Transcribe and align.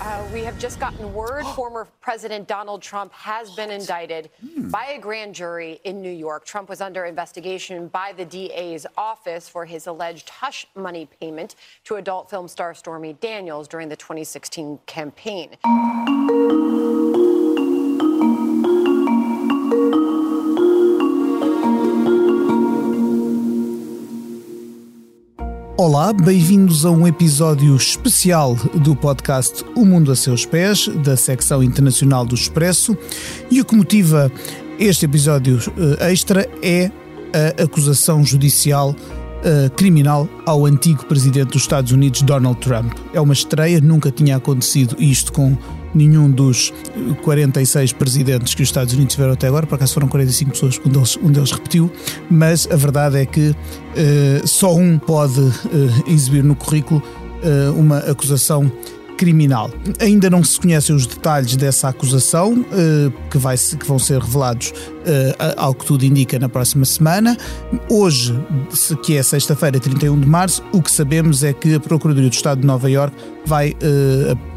uh, 0.00 0.26
we 0.32 0.42
have 0.42 0.58
just 0.58 0.78
gotten 0.80 1.12
word 1.12 1.44
former 1.54 1.86
President 2.00 2.46
Donald 2.46 2.82
Trump 2.82 3.12
has 3.12 3.50
been 3.54 3.70
indicted 3.70 4.30
by 4.70 4.94
a 4.96 4.98
grand 4.98 5.34
jury 5.34 5.80
in 5.84 6.00
New 6.00 6.10
York. 6.10 6.44
Trump 6.44 6.68
was 6.68 6.80
under 6.80 7.04
investigation 7.04 7.88
by 7.88 8.12
the 8.16 8.24
DA's 8.24 8.86
office 8.96 9.48
for 9.48 9.64
his 9.64 9.86
alleged 9.86 10.28
hush 10.28 10.66
money 10.74 11.08
payment 11.20 11.54
to 11.84 11.96
adult 11.96 12.30
film 12.30 12.48
star 12.48 12.74
Stormy 12.74 13.14
Daniels 13.14 13.68
during 13.68 13.88
the 13.88 13.96
2016 13.96 14.78
campaign. 14.86 15.56
Olá, 25.80 26.12
bem-vindos 26.12 26.84
a 26.84 26.90
um 26.90 27.06
episódio 27.06 27.76
especial 27.76 28.56
do 28.56 28.96
podcast 28.96 29.64
O 29.76 29.84
Mundo 29.84 30.10
a 30.10 30.16
Seus 30.16 30.44
Pés, 30.44 30.88
da 30.88 31.16
secção 31.16 31.62
internacional 31.62 32.26
do 32.26 32.34
Expresso. 32.34 32.98
E 33.48 33.60
o 33.60 33.64
que 33.64 33.76
motiva 33.76 34.28
este 34.76 35.04
episódio 35.04 35.60
eh, 36.00 36.10
extra 36.10 36.48
é 36.64 36.90
a 37.32 37.62
acusação 37.62 38.24
judicial 38.24 38.90
uh, 38.90 39.70
criminal 39.76 40.28
ao 40.44 40.66
antigo 40.66 41.04
presidente 41.04 41.52
dos 41.52 41.62
Estados 41.62 41.92
Unidos, 41.92 42.22
Donald 42.22 42.58
Trump. 42.58 42.92
É 43.14 43.20
uma 43.20 43.32
estreia, 43.32 43.80
nunca 43.80 44.10
tinha 44.10 44.36
acontecido 44.36 44.96
isto 44.98 45.32
com 45.32 45.56
nenhum 45.98 46.30
dos 46.30 46.72
46 47.22 47.92
presidentes 47.92 48.54
que 48.54 48.62
os 48.62 48.68
Estados 48.68 48.94
Unidos 48.94 49.14
tiveram 49.14 49.32
até 49.32 49.48
agora, 49.48 49.66
por 49.66 49.74
acaso 49.74 49.94
foram 49.94 50.08
45 50.08 50.52
pessoas, 50.52 50.80
um 50.84 50.88
deles, 50.88 51.18
um 51.22 51.30
deles 51.30 51.50
repetiu, 51.50 51.90
mas 52.30 52.68
a 52.70 52.76
verdade 52.76 53.18
é 53.18 53.26
que 53.26 53.50
uh, 53.50 54.46
só 54.46 54.74
um 54.74 54.98
pode 54.98 55.40
uh, 55.40 55.52
exibir 56.06 56.44
no 56.44 56.54
currículo 56.54 57.02
uma 57.76 57.98
acusação 57.98 58.68
criminal. 59.16 59.70
Ainda 60.00 60.28
não 60.28 60.42
se 60.42 60.58
conhecem 60.58 60.94
os 60.94 61.06
detalhes 61.06 61.54
dessa 61.54 61.88
acusação, 61.88 62.64
que, 63.30 63.38
vai, 63.38 63.56
que 63.56 63.86
vão 63.86 63.96
ser 63.96 64.20
revelados, 64.20 64.74
ao 65.56 65.72
que 65.72 65.86
tudo 65.86 66.04
indica, 66.04 66.36
na 66.36 66.48
próxima 66.48 66.84
semana. 66.84 67.36
Hoje, 67.88 68.36
que 69.04 69.16
é 69.16 69.22
sexta-feira, 69.22 69.78
31 69.78 70.18
de 70.18 70.26
março, 70.26 70.64
o 70.72 70.82
que 70.82 70.90
sabemos 70.90 71.44
é 71.44 71.52
que 71.52 71.74
a 71.74 71.80
Procuradoria 71.80 72.28
do 72.28 72.32
Estado 72.32 72.60
de 72.60 72.66
Nova 72.66 72.90
York 72.90 73.16
vai, 73.46 73.76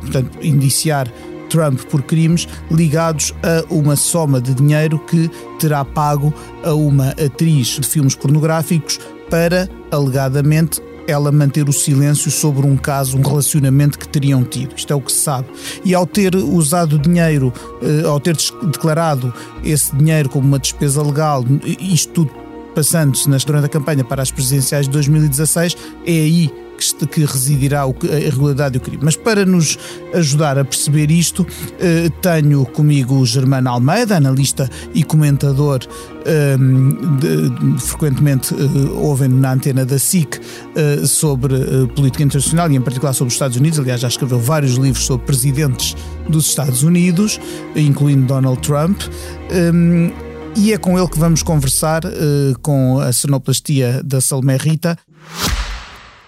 portanto, 0.02 0.40
indiciar 0.42 1.08
Trump 1.52 1.82
por 1.84 2.02
crimes 2.02 2.48
ligados 2.72 3.34
a 3.44 3.74
uma 3.74 3.96
soma 3.96 4.42
de 4.42 4.54
dinheiro 4.54 4.98
que 5.00 5.30
terá 5.60 5.84
pago 5.84 6.34
a 6.64 6.74
uma 6.74 7.10
atriz 7.10 7.80
de 7.80 7.88
filmes 7.88 8.16
pornográficos 8.16 9.00
para, 9.30 9.70
alegadamente, 9.92 10.82
ela 11.08 11.32
manter 11.32 11.68
o 11.68 11.74
silêncio 11.74 12.32
sobre 12.32 12.66
um 12.66 12.78
caso, 12.78 13.18
um 13.18 13.22
relacionamento 13.22 14.00
que 14.00 14.08
teriam 14.08 14.44
tido. 14.44 14.76
Isto 14.76 14.94
é 14.94 14.96
o 14.96 15.02
que 15.02 15.12
se 15.12 15.20
sabe. 15.20 15.48
E 15.84 15.94
ao 15.94 16.06
ter 16.06 16.36
usado 16.36 16.98
dinheiro, 16.98 17.52
eh, 17.82 18.08
ao 18.08 18.20
ter 18.20 18.38
declarado 18.64 19.34
esse 19.64 19.96
dinheiro 19.96 20.30
como 20.30 20.48
uma 20.48 20.60
despesa 20.60 21.02
legal, 21.02 21.44
isto 21.80 22.14
tudo 22.14 22.32
passando-se 22.74 23.28
durante 23.46 23.66
a 23.66 23.70
campanha 23.70 24.04
para 24.04 24.22
as 24.22 24.32
presidenciais 24.32 24.86
de 24.86 24.92
2016, 24.92 25.76
é 26.06 26.12
aí 26.12 26.54
que, 26.82 27.08
que 27.08 27.26
residirá 27.26 27.84
a 27.84 28.20
irregularidade 28.20 28.80
do 28.80 28.84
crime. 28.84 29.04
Mas 29.04 29.16
para 29.16 29.46
nos 29.46 29.78
ajudar 30.14 30.58
a 30.58 30.66
perceber 30.66 31.12
isto, 31.12 31.46
eh, 31.80 32.10
tenho 32.22 32.66
comigo 32.66 33.16
o 33.16 33.26
Germano 33.26 33.70
Almeida, 33.70 34.18
analista 34.18 34.70
e 34.94 35.04
comentador 35.04 35.80
ehm, 36.26 36.92
de, 37.18 37.82
frequentemente 37.82 38.54
uh, 38.54 38.98
ouvem 38.98 39.30
na 39.30 39.54
antena 39.54 39.86
da 39.86 40.00
SIC 40.00 40.38
uh, 40.38 41.06
sobre 41.06 41.56
política 41.96 42.24
internacional 42.24 42.72
e 42.72 42.76
em 42.76 42.82
particular 42.82 43.14
sobre 43.14 43.30
os 43.30 43.36
Estados 43.36 43.58
Unidos. 43.58 43.80
Aliás, 43.80 44.02
já 44.02 44.08
escreveu 44.08 44.40
vários 44.40 44.76
livros 44.76 45.06
sobre 45.06 45.26
presidentes 45.26 45.96
dos 46.28 46.48
Estados 46.48 46.84
Unidos, 46.84 47.40
incluindo 47.76 48.26
Donald 48.26 48.62
Trump. 48.62 49.02
Um, 49.52 50.08
ehm, 50.08 50.32
e 50.54 50.74
é 50.74 50.78
com 50.78 51.00
ele 51.00 51.08
que 51.08 51.18
vamos 51.18 51.42
conversar 51.42 52.02
com 52.62 53.00
a 53.00 53.14
sonoplastia 53.14 54.02
da 54.04 54.20
Salomé 54.20 54.58
Rita. 54.58 54.98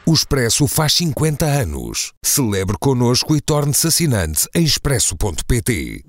O 0.05 0.13
Expresso 0.13 0.67
faz 0.67 0.93
50 0.95 1.45
anos. 1.45 2.11
Celebre 2.21 2.75
connosco 2.77 3.37
e 3.37 3.41
torne-se 3.41 3.87
assinante 3.87 4.49
em 4.53 4.65
expresso.pt. 4.65 6.03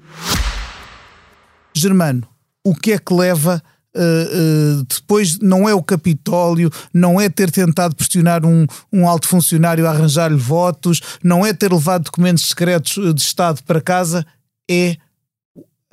Germano, 1.72 2.26
o 2.64 2.74
que 2.74 2.92
é 2.92 2.98
que 2.98 3.14
leva 3.14 3.62
Uh, 3.96 4.80
uh, 4.80 4.84
depois 4.92 5.38
não 5.38 5.68
é 5.68 5.72
o 5.72 5.80
Capitólio, 5.80 6.68
não 6.92 7.20
é 7.20 7.28
ter 7.28 7.48
tentado 7.52 7.94
pressionar 7.94 8.44
um, 8.44 8.66
um 8.92 9.06
alto 9.06 9.28
funcionário 9.28 9.86
a 9.86 9.90
arranjar-lhe 9.90 10.36
votos, 10.36 11.00
não 11.22 11.46
é 11.46 11.52
ter 11.52 11.72
levado 11.72 12.02
documentos 12.02 12.48
secretos 12.48 12.94
de 13.14 13.22
Estado 13.22 13.62
para 13.62 13.80
casa, 13.80 14.26
é 14.68 14.96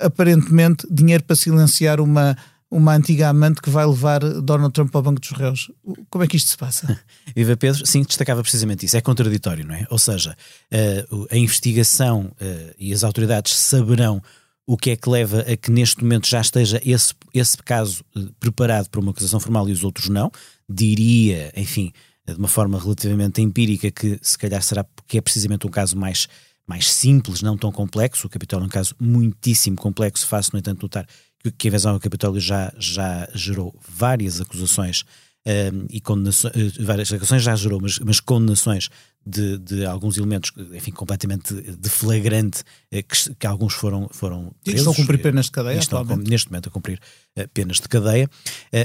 aparentemente 0.00 0.84
dinheiro 0.90 1.22
para 1.22 1.36
silenciar 1.36 2.00
uma, 2.00 2.36
uma 2.72 2.94
antiga 2.94 3.28
amante 3.28 3.60
que 3.60 3.68
vai 3.68 3.84
levar 3.84 4.20
Donald 4.20 4.72
Trump 4.72 4.96
ao 4.96 5.02
banco 5.02 5.20
dos 5.20 5.30
réus. 5.32 5.70
Como 6.08 6.24
é 6.24 6.26
que 6.26 6.38
isto 6.38 6.48
se 6.48 6.56
passa? 6.56 6.98
Viva 7.36 7.54
Pedro, 7.54 7.86
sim, 7.86 8.02
destacava 8.02 8.40
precisamente 8.40 8.86
isso. 8.86 8.96
É 8.96 9.00
contraditório, 9.02 9.66
não 9.66 9.74
é? 9.74 9.86
Ou 9.90 9.98
seja, 9.98 10.34
uh, 10.72 11.26
a 11.30 11.36
investigação 11.36 12.32
uh, 12.40 12.74
e 12.78 12.94
as 12.94 13.04
autoridades 13.04 13.54
saberão 13.54 14.22
o 14.66 14.78
que 14.78 14.90
é 14.90 14.96
que 14.96 15.10
leva 15.10 15.40
a 15.40 15.54
que 15.54 15.70
neste 15.70 16.02
momento 16.02 16.26
já 16.26 16.40
esteja 16.40 16.80
esse, 16.82 17.12
esse 17.34 17.58
caso 17.58 18.02
uh, 18.16 18.32
preparado 18.40 18.88
para 18.88 19.00
uma 19.02 19.10
acusação 19.10 19.38
formal 19.38 19.68
e 19.68 19.72
os 19.72 19.84
outros 19.84 20.08
não. 20.08 20.32
Diria, 20.66 21.52
enfim, 21.54 21.92
de 22.26 22.36
uma 22.36 22.48
forma 22.48 22.80
relativamente 22.80 23.42
empírica, 23.42 23.90
que 23.90 24.18
se 24.22 24.38
calhar 24.38 24.62
será 24.62 24.82
porque 24.82 25.18
é 25.18 25.20
precisamente 25.20 25.66
um 25.66 25.70
caso 25.70 25.94
mais 25.94 26.26
mais 26.66 26.90
simples, 26.90 27.42
não 27.42 27.56
tão 27.56 27.70
complexo. 27.70 28.26
O 28.26 28.30
Capitólio 28.30 28.64
é 28.64 28.66
um 28.66 28.70
caso 28.70 28.94
muitíssimo 28.98 29.76
complexo, 29.76 30.26
faço, 30.26 30.50
no 30.52 30.58
entanto, 30.58 30.82
notar 30.82 31.06
que 31.50 31.66
a 31.66 31.68
invasão 31.68 31.94
ao 31.94 32.00
Capitólio 32.00 32.40
já, 32.40 32.72
já 32.78 33.28
gerou 33.34 33.74
várias 33.88 34.40
acusações 34.40 35.04
um, 35.44 35.86
e 35.90 36.00
condenações, 36.00 36.54
eh, 36.54 36.82
várias 36.82 37.12
acusações 37.12 37.42
já 37.42 37.56
gerou, 37.56 37.80
mas, 37.80 37.98
mas 37.98 38.20
condenações 38.20 38.88
de, 39.26 39.58
de, 39.58 39.84
alguns 39.84 40.16
elementos, 40.16 40.52
enfim, 40.72 40.92
completamente 40.92 41.54
de 41.54 41.88
flagrante, 41.88 42.62
eh, 42.92 43.02
que, 43.02 43.34
que 43.34 43.46
alguns 43.46 43.74
foram, 43.74 44.08
foram 44.12 44.52
presos. 44.62 44.80
estão 44.80 44.92
a 44.92 44.96
cumprir 44.96 45.20
penas 45.20 45.46
de 45.46 45.50
cadeia, 45.50 45.78
estão 45.78 46.04
neste 46.16 46.48
momento 46.48 46.68
a 46.68 46.72
cumprir 46.72 47.00
uh, 47.36 47.48
penas 47.48 47.78
de 47.78 47.88
cadeia, 47.88 48.28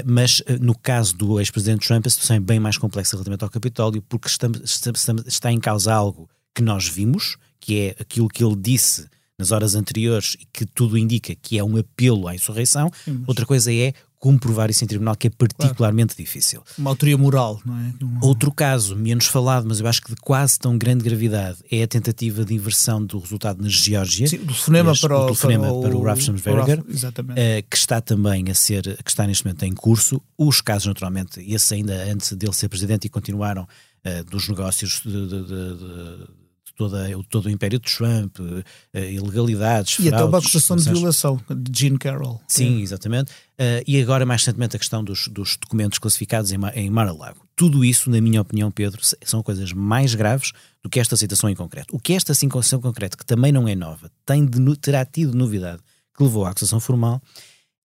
mas 0.04 0.42
no 0.60 0.76
caso 0.76 1.16
do 1.16 1.38
ex-presidente 1.38 1.86
Trump 1.86 2.06
a 2.06 2.10
situação 2.10 2.36
é 2.36 2.40
bem 2.40 2.58
mais 2.58 2.76
complexa 2.76 3.16
relativamente 3.16 3.44
ao 3.44 3.50
Capitólio, 3.50 4.02
porque 4.02 4.26
está, 4.26 4.48
está, 4.64 5.14
está 5.26 5.52
em 5.52 5.60
causa 5.60 5.92
algo 5.92 6.28
que 6.54 6.62
nós 6.62 6.88
vimos, 6.88 7.36
que 7.60 7.80
é 7.80 7.96
aquilo 8.00 8.28
que 8.28 8.42
ele 8.42 8.56
disse 8.56 9.08
nas 9.38 9.52
horas 9.52 9.74
anteriores 9.74 10.36
e 10.40 10.46
que 10.52 10.66
tudo 10.66 10.98
indica 10.98 11.34
que 11.34 11.58
é 11.58 11.64
um 11.64 11.76
apelo 11.76 12.26
à 12.26 12.34
insurreição. 12.34 12.90
Sim, 13.04 13.22
Outra 13.26 13.46
coisa 13.46 13.72
é 13.72 13.94
comprovar 14.18 14.68
isso 14.68 14.82
em 14.82 14.86
tribunal, 14.88 15.14
que 15.14 15.28
é 15.28 15.30
particularmente 15.30 16.14
claro. 16.14 16.26
difícil. 16.26 16.60
Uma 16.76 16.90
autoria 16.90 17.16
moral, 17.16 17.60
não 17.64 17.78
é? 17.78 17.94
Uma... 18.02 18.26
Outro 18.26 18.50
caso, 18.50 18.96
menos 18.96 19.26
falado, 19.26 19.64
mas 19.68 19.78
eu 19.78 19.86
acho 19.86 20.02
que 20.02 20.12
de 20.12 20.20
quase 20.20 20.58
tão 20.58 20.76
grande 20.76 21.04
gravidade, 21.04 21.58
é 21.70 21.84
a 21.84 21.86
tentativa 21.86 22.44
de 22.44 22.52
inversão 22.52 23.04
do 23.04 23.16
resultado 23.20 23.62
na 23.62 23.68
Geórgia. 23.68 24.26
Sim, 24.26 24.38
do 24.38 24.54
fonema 24.54 24.92
para, 25.00 25.16
o, 25.16 25.36
para, 25.36 25.70
o, 25.70 25.82
para 25.82 25.96
o 25.96 26.02
Rafshamsberger, 26.02 26.80
uh, 26.80 26.84
que 27.70 27.76
está 27.76 28.00
também 28.00 28.50
a 28.50 28.54
ser, 28.54 29.00
que 29.04 29.10
está 29.10 29.24
neste 29.24 29.44
momento 29.44 29.62
em 29.62 29.72
curso. 29.72 30.20
Os 30.36 30.60
casos, 30.60 30.88
naturalmente, 30.88 31.40
esse 31.40 31.74
ainda 31.74 31.94
antes 32.12 32.32
dele 32.32 32.52
ser 32.52 32.68
presidente 32.68 33.04
e 33.04 33.08
continuaram 33.08 33.62
uh, 33.62 34.24
dos 34.28 34.48
negócios 34.48 35.00
de, 35.04 35.28
de, 35.28 35.46
de 35.46 36.47
toda, 36.78 37.08
todo 37.28 37.46
o 37.46 37.50
império 37.50 37.78
de 37.80 37.92
Trump, 37.92 38.38
uh, 38.38 38.64
ilegalidades, 38.98 39.94
E 39.94 39.96
fraudes, 39.96 40.12
até 40.12 40.24
uma 40.24 40.38
acusação 40.38 40.76
de 40.76 40.88
violação 40.88 41.40
de 41.50 41.78
Gene 41.78 41.98
Carroll. 41.98 42.40
Sim, 42.46 42.78
é. 42.78 42.82
exatamente. 42.82 43.32
Uh, 43.32 43.82
e 43.86 44.00
agora, 44.00 44.24
mais 44.24 44.42
recentemente, 44.42 44.76
a 44.76 44.78
questão 44.78 45.02
dos, 45.02 45.26
dos 45.26 45.56
documentos 45.56 45.98
classificados 45.98 46.52
em, 46.52 46.58
em 46.74 46.88
Mar-a-Lago. 46.88 47.44
Tudo 47.56 47.84
isso, 47.84 48.08
na 48.08 48.20
minha 48.20 48.40
opinião, 48.40 48.70
Pedro, 48.70 49.00
são 49.24 49.42
coisas 49.42 49.72
mais 49.72 50.14
graves 50.14 50.52
do 50.80 50.88
que 50.88 51.00
esta 51.00 51.16
citação 51.16 51.50
em 51.50 51.56
concreto. 51.56 51.94
O 51.94 51.98
que 51.98 52.12
esta 52.12 52.32
citação 52.32 52.78
em 52.78 52.82
concreto, 52.82 53.18
que 53.18 53.26
também 53.26 53.50
não 53.50 53.66
é 53.66 53.74
nova, 53.74 54.08
tem 54.24 54.46
de, 54.46 54.76
terá 54.76 55.04
tido 55.04 55.36
novidade 55.36 55.82
que 56.16 56.22
levou 56.22 56.44
à 56.44 56.50
acusação 56.50 56.78
formal, 56.78 57.20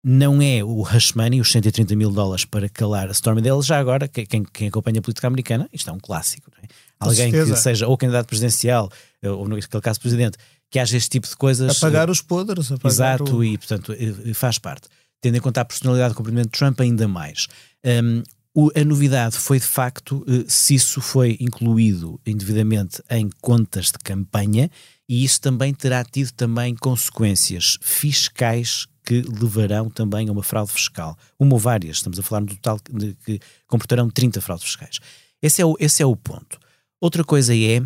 não 0.04 0.42
é 0.42 0.64
o 0.64 0.82
hush 0.82 1.14
money, 1.14 1.40
os 1.40 1.52
130 1.52 1.96
mil 1.96 2.12
dólares 2.12 2.44
para 2.44 2.68
calar 2.68 3.08
a 3.08 3.12
Stormy 3.12 3.42
Daniels, 3.42 3.66
já 3.66 3.80
agora, 3.80 4.08
quem, 4.08 4.44
quem 4.44 4.68
acompanha 4.68 5.00
a 5.00 5.02
política 5.02 5.28
americana, 5.28 5.70
isto 5.72 5.90
é 5.90 5.94
um 5.94 6.00
clássico. 6.00 6.50
É? 6.62 6.68
Alguém 7.00 7.32
que 7.32 7.56
seja 7.56 7.88
ou 7.88 7.98
candidato 7.98 8.28
presidencial, 8.28 8.90
ou 9.24 9.48
naquele 9.48 9.82
caso 9.82 10.00
presidente, 10.00 10.38
que 10.70 10.80
haja 10.80 10.98
este 10.98 11.10
tipo 11.10 11.28
de 11.28 11.36
coisas. 11.36 11.78
Apagar 11.78 12.10
os 12.10 12.22
podres. 12.22 12.72
Apagar 12.72 12.92
exato, 13.22 13.38
o... 13.38 13.44
e 13.44 13.58
portanto 13.58 13.94
faz 14.34 14.58
parte. 14.58 14.88
Tendo 15.20 15.38
em 15.38 15.42
conta 15.42 15.62
a 15.62 15.66
personalidade 15.66 16.14
do 16.14 16.18
cumprimento 16.18 16.46
de 16.46 16.58
Trump, 16.58 16.80
ainda 16.80 17.08
mais. 17.08 17.48
Um, 17.86 18.24
o, 18.54 18.70
a 18.76 18.84
novidade 18.84 19.38
foi 19.38 19.60
de 19.60 19.66
facto 19.66 20.26
se 20.48 20.76
isso 20.76 21.00
foi 21.00 21.38
incluído 21.40 22.20
indevidamente 22.26 23.02
em 23.10 23.30
contas 23.42 23.86
de 23.86 24.00
campanha 24.04 24.70
e 25.08 25.24
isso 25.24 25.40
também 25.40 25.74
terá 25.74 26.04
tido 26.04 26.32
também 26.32 26.76
consequências 26.76 27.78
fiscais 27.82 28.88
que 29.04 29.22
levarão 29.22 29.90
também 29.90 30.30
a 30.30 30.32
uma 30.32 30.44
fraude 30.44 30.72
fiscal. 30.72 31.18
Uma 31.40 31.54
ou 31.54 31.60
várias, 31.60 31.98
estamos 31.98 32.20
a 32.20 32.24
falar 32.24 32.42
no 32.42 32.48
total 32.48 32.80
de, 32.92 33.16
que 33.26 33.40
comportarão 33.68 34.10
30 34.10 34.42
fraudes 34.42 34.66
fiscais. 34.66 35.00
Esse 35.42 35.62
é 35.62 35.66
o, 35.66 35.76
esse 35.80 36.04
é 36.04 36.06
o 36.06 36.16
ponto. 36.16 36.60
Outra 37.00 37.24
coisa 37.24 37.56
é 37.56 37.82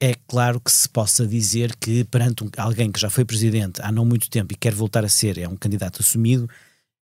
é 0.00 0.14
claro 0.26 0.58
que 0.58 0.72
se 0.72 0.88
possa 0.88 1.26
dizer 1.26 1.76
que 1.76 2.04
perante 2.04 2.42
um, 2.42 2.50
alguém 2.56 2.90
que 2.90 2.98
já 2.98 3.10
foi 3.10 3.22
presidente 3.22 3.82
há 3.82 3.92
não 3.92 4.06
muito 4.06 4.30
tempo 4.30 4.54
e 4.54 4.56
quer 4.56 4.72
voltar 4.74 5.04
a 5.04 5.08
ser, 5.10 5.36
é 5.36 5.46
um 5.46 5.56
candidato 5.56 6.00
assumido. 6.00 6.48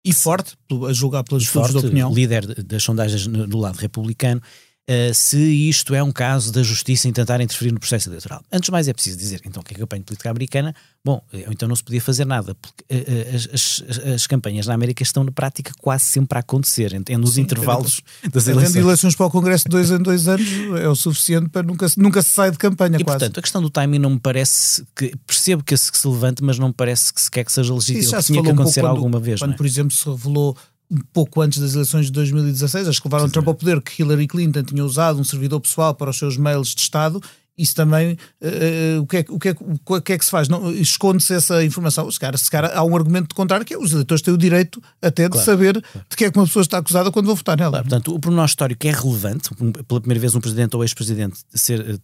E 0.04 0.14
forte, 0.14 0.56
a 0.88 0.94
julgar 0.94 1.24
pelos 1.24 1.44
estudos 1.44 1.72
de 1.72 1.78
opinião. 1.78 2.14
líder 2.14 2.64
das 2.64 2.84
sondagens 2.84 3.28
no, 3.28 3.46
no 3.46 3.58
lado 3.58 3.76
republicano, 3.76 4.42
uh, 4.90 5.14
se 5.14 5.38
isto 5.38 5.94
é 5.94 6.02
um 6.02 6.12
caso 6.12 6.52
da 6.52 6.64
justiça 6.64 7.08
em 7.08 7.14
tentar 7.14 7.42
interferir 7.42 7.72
no 7.72 7.80
processo 7.80 8.10
eleitoral. 8.10 8.44
Antes 8.52 8.68
de 8.68 8.72
mais 8.72 8.88
é 8.88 8.94
preciso 8.94 9.18
dizer, 9.18 9.42
então, 9.46 9.62
que 9.64 9.74
a 9.74 9.78
campanha 9.78 10.04
política 10.04 10.30
americana, 10.30 10.76
bom, 11.04 11.22
então 11.50 11.68
não 11.68 11.76
se 11.76 11.84
podia 11.84 12.02
fazer 12.02 12.26
nada, 12.26 12.56
porque 12.56 12.84
uh, 12.94 13.36
as, 13.36 13.50
as, 13.54 14.00
as, 14.14 14.28
campanhas 14.28 14.68
na 14.68 14.74
América 14.74 15.04
estão 15.04 15.24
na 15.24 15.32
prática 15.32 15.72
quase 15.80 16.06
sempre 16.06 16.38
a 16.38 16.42
acontecer, 16.42 16.94
é 17.08 17.18
nos 17.18 17.36
Sim, 17.36 17.42
intervalos 17.42 18.02
é, 18.24 18.30
das 18.30 18.48
eleições. 18.48 18.76
eleições 18.76 19.16
para 19.16 19.26
o 19.26 19.32
Congresso 19.32 19.66
de 19.66 19.70
dois 19.70 19.92
em 19.92 20.00
dois 20.00 20.28
anos 20.28 20.48
é 20.82 20.88
o 20.88 20.96
suficiente 20.96 21.50
para 21.50 21.64
nunca, 21.64 21.88
nunca 21.98 22.22
se 22.22 22.30
sair 22.30 22.52
de 22.52 22.58
campanha 22.58 22.98
e, 22.98 23.04
quase. 23.04 23.20
portanto, 23.20 23.40
a 23.40 23.42
questão 23.42 23.62
do 23.62 23.70
timing 23.70 24.00
não 24.00 24.12
me 24.12 24.20
parece 24.20 24.84
que, 24.96 25.16
percebo 25.26 25.64
que 25.64 25.76
se, 25.76 25.92
que 25.92 25.98
se 25.98 26.08
levante, 26.08 26.44
mas 26.44 26.60
não 26.60 26.68
me 26.68 26.74
parece 26.74 27.14
que 27.14 27.22
sequer 27.22 27.46
que 27.46 27.52
seja 27.52 27.74
legítimo, 27.74 28.00
Isso 28.00 28.12
já 28.12 28.18
que 28.18 28.26
tinha 28.26 28.44
que 28.44 28.50
acontecer 28.50 28.84
um 28.84 28.88
alguma 28.88 29.20
vez. 29.20 29.40
Quando, 29.40 29.54
é? 29.54 29.58
por 29.58 29.66
exemplo, 29.66 29.92
se 29.92 30.08
revelou 30.08 30.58
um 30.90 31.00
pouco 31.14 31.42
antes 31.42 31.60
das 31.60 31.74
eleições 31.74 32.08
de 32.08 32.12
2016, 32.12 32.88
as 32.88 33.00
que 33.00 33.08
levaram 33.08 33.30
Trump 33.30 33.48
ao 33.48 33.56
poder, 33.56 33.82
que 33.82 34.02
Hillary 34.02 34.28
Clinton 34.28 34.64
tinha 34.64 34.84
usado 34.84 35.20
um 35.20 35.24
servidor 35.24 35.60
pessoal 35.60 35.94
para 35.94 36.10
os 36.10 36.18
seus 36.18 36.38
mails 36.38 36.76
de 36.76 36.82
Estado, 36.82 37.22
isso 37.58 37.74
também, 37.74 38.18
uh, 38.42 39.02
o, 39.02 39.08
que 39.08 39.18
é, 39.18 39.26
o, 39.30 39.40
que 39.40 39.50
é, 39.50 39.56
o 39.60 40.02
que 40.02 40.14
é 40.14 40.18
que 40.18 40.26
se 40.26 40.32
faz? 40.32 40.50
Esconde-se 40.78 41.34
essa 41.34 41.64
informação. 41.64 42.10
Se 42.12 42.20
calhar, 42.20 42.38
se 42.38 42.50
há 42.54 42.84
um 42.84 42.96
argumento 42.96 43.30
de 43.30 43.36
contrário 43.36 43.66
que 43.66 43.74
é 43.74 43.78
os 43.78 43.94
eleitores 43.94 44.22
têm 44.22 44.34
o 44.34 44.38
direito 44.38 44.82
até 45.02 45.24
de 45.24 45.30
claro, 45.30 45.46
saber 45.46 45.82
claro. 45.82 46.06
de 46.10 46.18
que 46.18 46.26
é 46.26 46.32
que 46.32 46.38
uma 46.38 46.46
pessoa 46.46 46.62
está 46.62 46.80
acusada 46.80 47.12
quando 47.12 47.28
vão 47.28 47.36
votar 47.36 47.58
nela. 47.58 47.72
Claro, 47.72 47.86
portanto, 47.86 48.14
o 48.14 48.20
pormenor 48.20 48.46
histórico 48.46 48.86
é 48.86 48.92
relevante, 48.92 49.50
pela 49.88 50.02
primeira 50.02 50.20
vez 50.20 50.36
um 50.36 50.42
presidente 50.42 50.76
ou 50.76 50.84
ex-presidente 50.84 51.40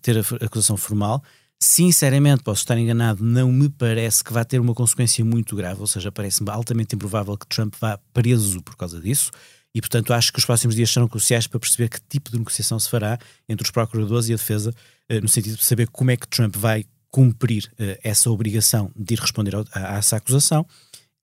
ter 0.01 0.17
a 0.19 0.45
acusação 0.45 0.77
formal, 0.77 1.21
Sinceramente, 1.63 2.41
posso 2.41 2.63
estar 2.63 2.75
enganado, 2.75 3.23
não 3.23 3.51
me 3.51 3.69
parece 3.69 4.23
que 4.23 4.33
vá 4.33 4.43
ter 4.43 4.59
uma 4.59 4.73
consequência 4.73 5.23
muito 5.23 5.55
grave, 5.55 5.79
ou 5.79 5.85
seja, 5.85 6.11
parece-me 6.11 6.49
altamente 6.49 6.95
improvável 6.95 7.37
que 7.37 7.45
Trump 7.45 7.75
vá 7.79 7.99
preso 8.11 8.63
por 8.63 8.75
causa 8.75 8.99
disso. 8.99 9.29
E, 9.73 9.79
portanto, 9.79 10.11
acho 10.11 10.33
que 10.33 10.39
os 10.39 10.45
próximos 10.45 10.75
dias 10.75 10.89
serão 10.89 11.07
cruciais 11.07 11.45
para 11.45 11.59
perceber 11.59 11.87
que 11.87 11.99
tipo 12.09 12.31
de 12.31 12.39
negociação 12.39 12.79
se 12.79 12.89
fará 12.89 13.19
entre 13.47 13.63
os 13.63 13.69
procuradores 13.69 14.27
e 14.27 14.33
a 14.33 14.37
defesa, 14.37 14.73
eh, 15.07 15.21
no 15.21 15.29
sentido 15.29 15.55
de 15.55 15.63
saber 15.63 15.87
como 15.89 16.09
é 16.09 16.17
que 16.17 16.27
Trump 16.27 16.55
vai 16.55 16.83
cumprir 17.11 17.71
eh, 17.77 17.99
essa 18.03 18.31
obrigação 18.31 18.91
de 18.95 19.13
ir 19.13 19.19
responder 19.19 19.53
a 19.55 19.97
essa 19.97 20.15
acusação 20.15 20.65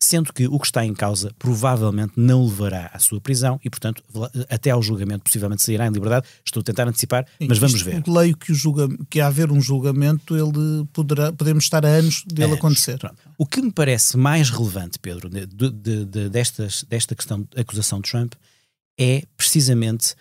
sendo 0.01 0.33
que 0.33 0.47
o 0.47 0.59
que 0.59 0.67
está 0.67 0.85
em 0.85 0.95
causa 0.95 1.35
provavelmente 1.39 2.13
não 2.17 2.45
levará 2.45 2.91
à 2.93 2.99
sua 2.99 3.21
prisão 3.21 3.61
e, 3.65 3.69
portanto, 3.69 4.03
até 4.49 4.71
ao 4.71 4.81
julgamento 4.81 5.25
possivelmente 5.25 5.63
sairá 5.63 5.87
em 5.87 5.91
liberdade. 5.91 6.27
Estou 6.45 6.61
a 6.61 6.65
tentar 6.65 6.87
antecipar, 6.87 7.27
Sim, 7.39 7.49
mas 7.49 7.59
vamos 7.59 7.83
ver. 7.83 8.03
Leio 8.07 8.37
que, 8.37 8.53
o 8.53 8.55
julga, 8.55 8.89
que 9.11 9.21
a 9.21 9.27
haver 9.27 9.51
um 9.51 9.61
julgamento, 9.61 10.37
ele 10.37 10.87
poderá, 10.93 11.33
podemos 11.33 11.65
estar 11.65 11.85
a 11.85 11.89
anos 11.89 12.23
dele 12.25 12.45
anos. 12.45 12.59
acontecer. 12.59 12.99
Pronto. 12.99 13.17
O 13.37 13.45
que 13.45 13.61
me 13.61 13.73
parece 13.73 14.17
mais 14.17 14.51
relevante, 14.51 14.99
Pedro, 15.01 15.29
de, 15.29 15.47
de, 15.47 16.05
de, 16.05 16.29
destas, 16.29 16.85
desta 16.89 17.15
questão 17.17 17.41
de 17.41 17.61
acusação 17.61 18.01
de 18.01 18.11
Trump 18.11 18.35
é 18.99 19.25
precisamente 19.37 20.15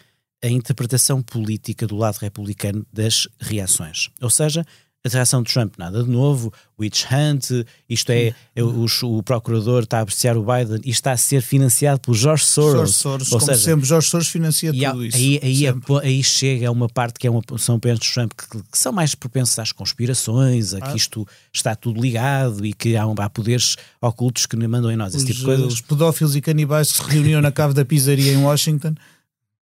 a 0.43 0.47
interpretação 0.47 1.21
política 1.21 1.85
do 1.87 1.95
lado 1.95 2.17
republicano 2.17 2.85
das 2.91 3.27
reações. 3.39 4.09
Ou 4.21 4.29
seja, 4.29 4.65
a 5.13 5.19
reação 5.19 5.41
de 5.43 5.51
Trump, 5.51 5.73
nada 5.77 6.03
de 6.03 6.09
novo, 6.09 6.51
witch 6.79 7.05
hunt, 7.11 7.65
isto 7.89 8.11
é, 8.11 8.33
é 8.55 8.63
o, 8.63 8.85
o, 9.03 9.23
procurador 9.23 9.83
está 9.83 9.99
a 9.99 10.01
apreciar 10.01 10.37
o 10.37 10.43
Biden 10.43 10.79
e 10.83 10.89
está 10.89 11.11
a 11.11 11.17
ser 11.17 11.41
financiado 11.41 11.99
por 11.99 12.13
George 12.13 12.45
Soros. 12.45 12.73
George 12.73 12.93
Soros, 12.93 13.31
ou 13.31 13.39
como 13.39 13.51
seja, 13.51 13.63
sempre, 13.63 13.85
George 13.85 14.07
Soros 14.07 14.27
financia 14.27 14.71
tudo 14.71 15.05
isso. 15.05 15.17
Aí, 15.17 15.39
aí, 15.41 15.65
é, 15.65 15.73
aí, 16.03 16.23
chega 16.23 16.67
a 16.67 16.71
uma 16.71 16.87
parte 16.87 17.19
que 17.19 17.27
é 17.27 17.31
uma, 17.31 17.41
são 17.57 17.75
apenas 17.75 17.99
de 17.99 18.11
Trump 18.11 18.31
que, 18.33 18.47
que, 18.47 18.77
são 18.77 18.91
mais 18.91 19.15
propensos 19.15 19.57
às 19.59 19.71
conspirações, 19.71 20.73
a 20.73 20.77
ah. 20.77 20.91
que 20.91 20.97
isto 20.97 21.27
está 21.51 21.75
tudo 21.75 22.01
ligado 22.01 22.65
e 22.65 22.73
que 22.73 22.95
há, 22.95 23.03
há 23.03 23.29
poderes 23.29 23.75
ocultos 24.01 24.45
que 24.45 24.55
mandam 24.55 24.91
em 24.91 24.95
nós, 24.95 25.13
esse 25.13 25.23
os, 25.23 25.29
tipo 25.29 25.39
de 25.39 25.45
coisas. 25.45 25.73
Os 25.73 25.81
pedófilos 25.81 26.35
e 26.35 26.41
canibais 26.41 26.91
que 26.91 27.03
se 27.03 27.09
reuniam 27.09 27.41
na 27.41 27.51
cave 27.51 27.73
da 27.73 27.85
pizzaria 27.85 28.33
em 28.33 28.37
Washington. 28.37 28.93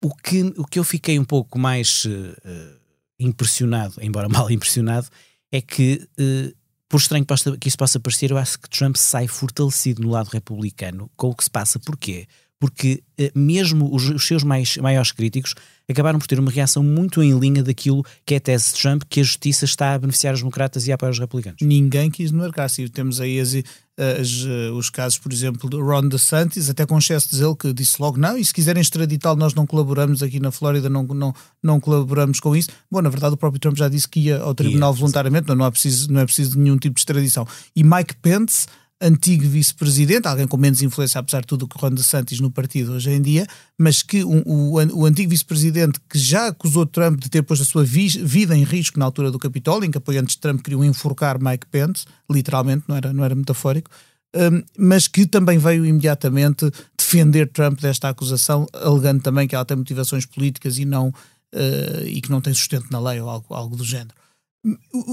O 0.04 0.14
que, 0.16 0.54
o 0.58 0.66
que 0.66 0.80
eu 0.80 0.84
fiquei 0.84 1.18
um 1.20 1.26
pouco 1.26 1.58
mais... 1.58 2.06
Uh, 2.06 2.77
impressionado, 3.20 3.96
embora 4.02 4.28
mal 4.30 4.50
impressionado, 4.52 5.08
é 5.52 5.62
que, 5.62 6.08
uh, 6.20 6.56
por 6.90 6.98
estranho 6.98 7.26
que 7.60 7.68
isso 7.68 7.78
possa 7.78 8.00
parecer, 8.00 8.32
eu 8.32 8.38
acho 8.38 8.60
que 8.60 8.70
Trump 8.70 8.96
sai 8.96 9.28
fortalecido 9.28 10.02
no 10.02 10.10
lado 10.10 10.28
republicano 10.28 11.10
com 11.16 11.30
o 11.30 11.36
que 11.36 11.44
se 11.44 11.50
passa. 11.50 11.80
Porquê? 11.80 12.28
Porque 12.60 13.04
uh, 13.20 13.40
mesmo 13.40 13.94
os, 13.94 14.10
os, 14.10 14.26
seus 14.26 14.44
mais, 14.44 14.78
maiores 14.78 15.12
críticos 15.12 15.54
acabaram 15.90 16.20
por 16.20 16.28
ter 16.28 16.40
uma 16.40 16.52
reação 16.52 16.84
muito 16.84 17.22
em 17.24 17.38
linha 17.38 17.64
daquilo 17.64 18.04
que 18.26 18.34
é 18.34 18.38
a 18.38 18.42
tese 18.42 18.74
de 18.74 18.82
Trump, 18.82 19.04
que 19.08 19.22
a 19.22 19.24
justiça 19.24 19.66
está 19.66 19.94
a 19.94 20.00
beneficiar 20.00 20.34
os 20.34 20.42
democratas 20.42 20.88
e 20.88 20.92
a 20.92 20.96
apoiar 20.96 21.12
os 21.12 21.20
republicanos. 21.20 21.62
Ninguém 21.62 22.10
quis 22.12 22.32
marcar. 22.32 22.70
Se 22.70 22.90
temos 22.90 23.22
aí 23.22 23.40
as, 23.40 23.54
as, 23.98 24.46
eh, 24.46 24.70
os 24.72 24.90
casos, 24.90 25.18
por 25.18 25.32
exemplo, 25.32 25.70
de 25.70 25.78
Ron 25.78 26.10
DeSantis, 26.10 26.70
até 26.70 26.86
com 26.86 26.98
excesso 26.98 27.34
de 27.34 27.42
ele, 27.42 27.56
que 27.56 27.72
disse 27.72 28.02
logo 28.02 28.18
não, 28.18 28.38
e 28.38 28.44
se 28.44 28.54
quiserem 28.54 28.82
extraditá-lo, 28.82 29.40
nós 29.40 29.54
não 29.54 29.66
colaboramos 29.66 30.22
aqui 30.22 30.40
na 30.40 30.52
Flórida, 30.52 30.90
não, 30.90 31.04
não, 31.04 31.34
não 31.64 31.80
colaboramos 31.80 32.40
com 32.40 32.56
isso. 32.56 32.70
Bom, 32.92 33.02
na 33.02 33.10
verdade, 33.10 33.36
o 33.36 33.38
próprio 33.38 33.60
Trump 33.60 33.78
já 33.78 33.88
disse 33.88 34.10
que 34.10 34.20
ia 34.20 34.40
ao 34.40 34.54
tribunal 34.54 34.90
yeah, 34.90 35.00
voluntariamente, 35.00 35.48
não, 35.48 35.56
não, 35.56 35.66
é 35.66 35.72
preciso, 35.72 36.12
não 36.12 36.20
é 36.20 36.26
preciso 36.26 36.52
de 36.52 36.60
nenhum 36.60 36.78
tipo 36.78 36.96
de 36.96 37.02
extradição. 37.02 37.48
E 37.76 37.84
Mike 37.84 38.16
Pence 38.22 38.68
antigo 39.02 39.48
vice-presidente, 39.48 40.28
alguém 40.28 40.48
com 40.48 40.58
menos 40.58 40.82
influência, 40.82 41.20
apesar 41.20 41.42
de 41.42 41.48
tudo, 41.48 41.68
que 41.68 41.78
Ron 41.78 41.92
DeSantis 41.92 42.40
no 42.40 42.50
partido 42.50 42.94
hoje 42.94 43.12
em 43.12 43.22
dia, 43.22 43.46
mas 43.78 44.02
que 44.02 44.24
o, 44.24 44.42
o, 44.46 44.74
o 44.74 45.06
antigo 45.06 45.30
vice-presidente 45.30 46.00
que 46.10 46.18
já 46.18 46.48
acusou 46.48 46.86
Trump 46.86 47.20
de 47.20 47.30
ter 47.30 47.44
posto 47.44 47.62
a 47.62 47.66
sua 47.66 47.84
vi, 47.84 48.08
vida 48.08 48.58
em 48.58 48.64
risco 48.64 48.98
na 48.98 49.06
altura 49.06 49.30
do 49.30 49.38
Capitólio, 49.38 49.88
em 49.88 49.92
que 49.92 49.98
apoiantes 49.98 50.36
de 50.36 50.42
Trump 50.42 50.62
queriam 50.62 50.84
enforcar 50.84 51.42
Mike 51.42 51.68
Pence, 51.68 52.06
literalmente, 52.30 52.86
não 52.88 52.96
era, 52.96 53.14
não 53.14 53.24
era 53.24 53.36
metafórico, 53.36 53.92
um, 54.36 54.64
mas 54.78 55.08
que 55.08 55.26
também 55.26 55.58
veio 55.58 55.86
imediatamente 55.86 56.70
defender 56.98 57.52
Trump 57.52 57.80
desta 57.80 58.10
acusação, 58.10 58.66
alegando 58.74 59.22
também 59.22 59.48
que 59.48 59.56
ela 59.56 59.66
tem 59.66 59.78
motivações 59.78 60.26
políticas 60.26 60.78
e 60.78 60.86
não 60.86 61.10
uh, 61.10 62.04
e 62.06 62.20
que 62.20 62.32
não 62.32 62.42
tem 62.42 62.54
sustento 62.54 62.88
na 62.92 63.00
lei 63.00 63.22
ou 63.22 63.30
algo, 63.30 63.54
algo 63.54 63.76
do 63.76 63.86
género. 63.86 64.16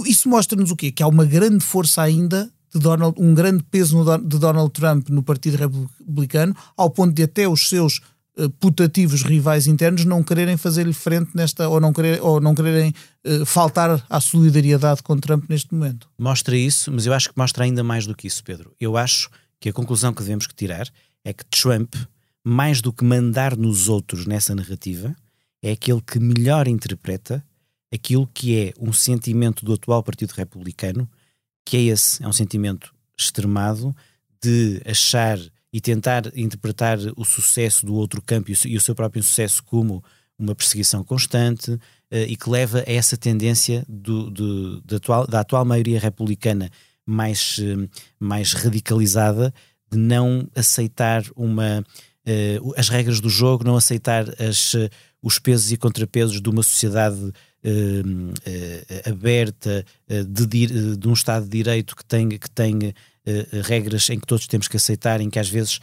Isso 0.07 0.29
mostra-nos 0.29 0.71
o 0.71 0.77
quê? 0.77 0.91
Que 0.91 1.03
há 1.03 1.07
uma 1.07 1.25
grande 1.25 1.65
força 1.65 2.03
ainda 2.03 2.51
de 2.75 2.81
Donald, 2.81 3.15
um 3.21 3.32
grande 3.32 3.62
peso 3.65 4.05
de 4.19 4.38
Donald 4.38 4.71
Trump 4.73 5.09
no 5.09 5.23
Partido 5.23 5.56
Republicano, 5.56 6.56
ao 6.76 6.91
ponto 6.91 7.15
de 7.15 7.23
até 7.23 7.49
os 7.49 7.69
seus 7.69 8.00
uh, 8.37 8.50
putativos 8.59 9.23
rivais 9.23 9.67
internos 9.67 10.05
não 10.05 10.23
quererem 10.23 10.56
fazer-lhe 10.56 10.93
frente 10.93 11.31
nesta, 11.35 11.69
ou 11.69 11.81
não, 11.81 11.93
querer, 11.93 12.21
ou 12.21 12.41
não 12.41 12.55
quererem 12.55 12.93
uh, 13.25 13.47
faltar 13.47 14.05
à 14.11 14.21
solidariedade 14.21 15.03
com 15.03 15.17
Trump 15.17 15.49
neste 15.49 15.73
momento. 15.73 16.09
Mostra 16.19 16.56
isso, 16.56 16.91
mas 16.91 17.06
eu 17.06 17.12
acho 17.12 17.29
que 17.29 17.38
mostra 17.38 17.65
ainda 17.65 17.85
mais 17.85 18.07
do 18.07 18.14
que 18.14 18.26
isso, 18.26 18.43
Pedro. 18.43 18.73
Eu 18.81 18.97
acho 18.97 19.31
que 19.61 19.69
a 19.69 19.73
conclusão 19.73 20.12
que 20.12 20.23
devemos 20.23 20.47
tirar 20.54 20.88
é 21.25 21.33
que 21.33 21.45
Trump, 21.47 21.95
mais 22.43 22.81
do 22.81 22.93
que 22.93 23.04
mandar 23.04 23.57
nos 23.57 23.88
outros 23.88 24.26
nessa 24.26 24.54
narrativa, 24.54 25.14
é 25.62 25.73
aquele 25.73 26.02
que 26.02 26.19
melhor 26.19 26.69
interpreta 26.69 27.43
aquilo 27.93 28.28
que 28.35 28.59
é 28.59 28.73
um 28.78 28.93
sentimento 28.93 29.64
do 29.64 29.73
atual 29.73 30.02
Partido 30.02 30.33
Republicano 30.33 31.09
que 31.64 31.76
é 31.76 31.83
esse, 31.83 32.23
é 32.23 32.28
um 32.28 32.33
sentimento 32.33 32.94
extremado 33.16 33.94
de 34.42 34.83
achar 34.85 35.38
e 35.73 35.80
tentar 35.80 36.30
interpretar 36.37 36.99
o 37.16 37.25
sucesso 37.25 37.85
do 37.85 37.94
outro 37.94 38.23
campo 38.23 38.52
e 38.64 38.76
o 38.76 38.80
seu 38.80 38.94
próprio 38.94 39.23
sucesso 39.23 39.62
como 39.64 40.04
uma 40.38 40.54
perseguição 40.54 41.02
constante 41.02 41.73
uh, 41.73 41.80
e 42.28 42.37
que 42.37 42.49
leva 42.49 42.85
a 42.87 42.92
essa 42.92 43.16
tendência 43.16 43.85
do, 43.88 44.30
do, 44.30 44.80
da, 44.83 44.97
atual, 44.97 45.26
da 45.26 45.40
atual 45.40 45.64
maioria 45.64 45.99
republicana 45.99 46.71
mais, 47.06 47.59
uh, 47.59 47.88
mais 48.21 48.52
radicalizada 48.52 49.52
de 49.90 49.99
não 49.99 50.49
aceitar 50.54 51.25
uma, 51.35 51.80
uh, 51.80 52.75
as 52.76 52.88
regras 52.88 53.21
do 53.21 53.28
jogo, 53.28 53.64
não 53.64 53.76
aceitar 53.76 54.26
as, 54.40 54.75
os 55.23 55.38
pesos 55.38 55.73
e 55.73 55.76
contrapesos 55.76 56.40
de 56.40 56.49
uma 56.49 56.62
sociedade 56.62 57.33
aberta, 59.06 59.85
uh, 60.11 60.25
de, 60.25 60.97
de, 60.97 61.09
um 61.09 61.12
Estado 61.12 61.44
de 61.44 61.50
Direito 61.50 61.97
que 61.97 62.04
tem, 62.04 62.28
que 62.28 62.50
tem 62.50 62.94
regras 63.66 64.11
em 64.11 64.21
que 64.21 64.26
todos 64.26 64.47
temos 64.47 64.68
que 64.68 64.76
aceitar, 64.76 65.18
em 65.18 65.30
que 65.30 65.38
às 65.38 65.49
vezes 65.49 65.80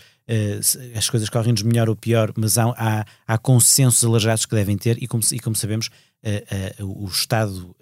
as 0.96 1.10
coisas 1.10 1.28
correm-nos 1.28 1.64
melhor 1.64 1.90
ou 1.90 1.96
pior, 1.96 2.32
mas 2.38 2.56
há, 2.60 2.66
há, 2.78 3.06
há 3.26 3.38
consensos 3.40 4.04
alargados 4.04 4.46
que 4.46 4.54
devem 4.54 4.78
ter, 4.78 5.02
e 5.02 5.08
como, 5.08 5.24
e 5.32 5.40
como 5.40 5.56
sabemos, 5.56 5.90
o 6.80 7.08
Estado 7.08 7.76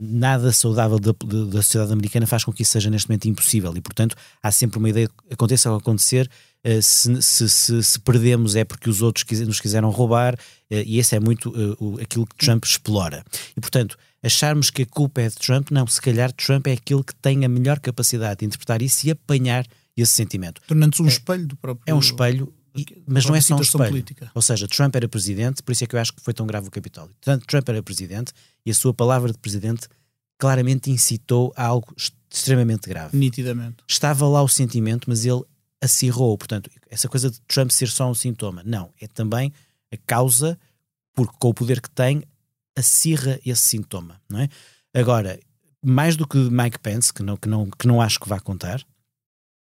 nada 0.00 0.52
saudável 0.52 0.98
da, 0.98 1.12
da, 1.12 1.62
sociedade 1.62 1.92
americana 1.92 2.26
faz 2.26 2.44
com 2.44 2.52
que 2.52 2.62
isso 2.62 2.72
seja 2.72 2.88
neste 2.88 3.08
momento 3.08 3.28
impossível. 3.28 3.76
E 3.76 3.80
portanto 3.80 4.16
há 4.42 4.52
sempre 4.52 4.78
uma 4.78 4.88
ideia 4.88 5.10
aconteça 5.30 5.68
ao 5.68 5.76
acontecer 5.76 6.30
uh, 6.64 6.82
se, 6.82 7.20
se, 7.20 7.48
se, 7.48 7.82
se, 7.82 8.00
perdemos 8.00 8.54
é 8.54 8.64
porque 8.64 8.88
os 8.88 9.02
outros 9.02 9.24
nos 9.40 9.60
quiseram 9.60 9.90
roubar 9.90 10.34
uh, 10.34 10.38
e 10.70 10.98
esse 10.98 11.16
é 11.16 11.20
muito 11.20 11.50
uh, 11.50 12.00
aquilo 12.00 12.26
que 12.26 12.36
Trump 12.36 12.64
explora. 12.64 13.24
E 13.56 13.60
portanto 13.60 13.98
acharmos 14.22 14.70
que 14.70 14.82
a 14.82 14.86
culpa 14.86 15.20
é 15.20 15.28
de 15.28 15.36
Trump 15.36 15.70
não, 15.70 15.86
se 15.86 16.00
calhar 16.00 16.32
Trump 16.32 16.66
é 16.68 16.72
aquele 16.72 17.02
que 17.02 17.14
tem 17.14 17.44
a 17.44 17.48
melhor 17.48 17.80
capacidade 17.80 18.40
de 18.40 18.46
interpretar 18.46 18.82
isso 18.82 19.06
e 19.06 19.10
apanhar 19.10 19.66
esse 19.96 20.12
sentimento. 20.12 20.60
Tornando-se 20.66 21.02
um 21.02 21.08
espelho 21.08 21.46
do 21.46 21.56
próprio 21.56 21.82
é 21.86 21.94
um 21.94 21.98
espelho 21.98 22.52
porque 22.84 23.02
mas 23.06 23.26
não 23.26 23.34
é 23.34 23.40
só 23.40 23.56
um 23.56 23.60
espelho. 23.60 23.90
política. 23.90 24.30
Ou 24.34 24.42
seja, 24.42 24.66
Trump 24.68 24.94
era 24.94 25.08
presidente, 25.08 25.62
por 25.62 25.72
isso 25.72 25.84
é 25.84 25.86
que 25.86 25.96
eu 25.96 26.00
acho 26.00 26.12
que 26.12 26.22
foi 26.22 26.34
tão 26.34 26.46
grave 26.46 26.68
o 26.68 26.70
Capitólio. 26.70 27.14
Portanto, 27.20 27.46
Trump 27.46 27.68
era 27.68 27.82
presidente 27.82 28.32
e 28.64 28.70
a 28.70 28.74
sua 28.74 28.92
palavra 28.94 29.32
de 29.32 29.38
presidente 29.38 29.88
claramente 30.38 30.90
incitou 30.90 31.52
a 31.56 31.64
algo 31.64 31.94
extremamente 32.30 32.88
grave. 32.88 33.16
Nitidamente. 33.16 33.76
Estava 33.86 34.26
lá 34.28 34.42
o 34.42 34.48
sentimento, 34.48 35.08
mas 35.08 35.24
ele 35.24 35.42
acirrou. 35.80 36.36
Portanto, 36.38 36.70
essa 36.88 37.08
coisa 37.08 37.30
de 37.30 37.40
Trump 37.42 37.70
ser 37.70 37.88
só 37.88 38.08
um 38.10 38.14
sintoma. 38.14 38.62
Não, 38.64 38.92
é 39.00 39.06
também 39.06 39.52
a 39.92 39.96
causa, 39.96 40.58
porque 41.14 41.34
com 41.38 41.48
o 41.48 41.54
poder 41.54 41.80
que 41.80 41.90
tem, 41.90 42.22
acirra 42.76 43.38
esse 43.44 43.62
sintoma. 43.62 44.20
Não 44.28 44.40
é? 44.40 44.48
Agora, 44.94 45.38
mais 45.82 46.16
do 46.16 46.26
que 46.26 46.38
Mike 46.38 46.78
Pence, 46.78 47.12
que 47.12 47.22
não, 47.22 47.36
que 47.36 47.48
não, 47.48 47.68
que 47.70 47.86
não 47.86 48.00
acho 48.00 48.20
que 48.20 48.28
vá 48.28 48.40
contar, 48.40 48.84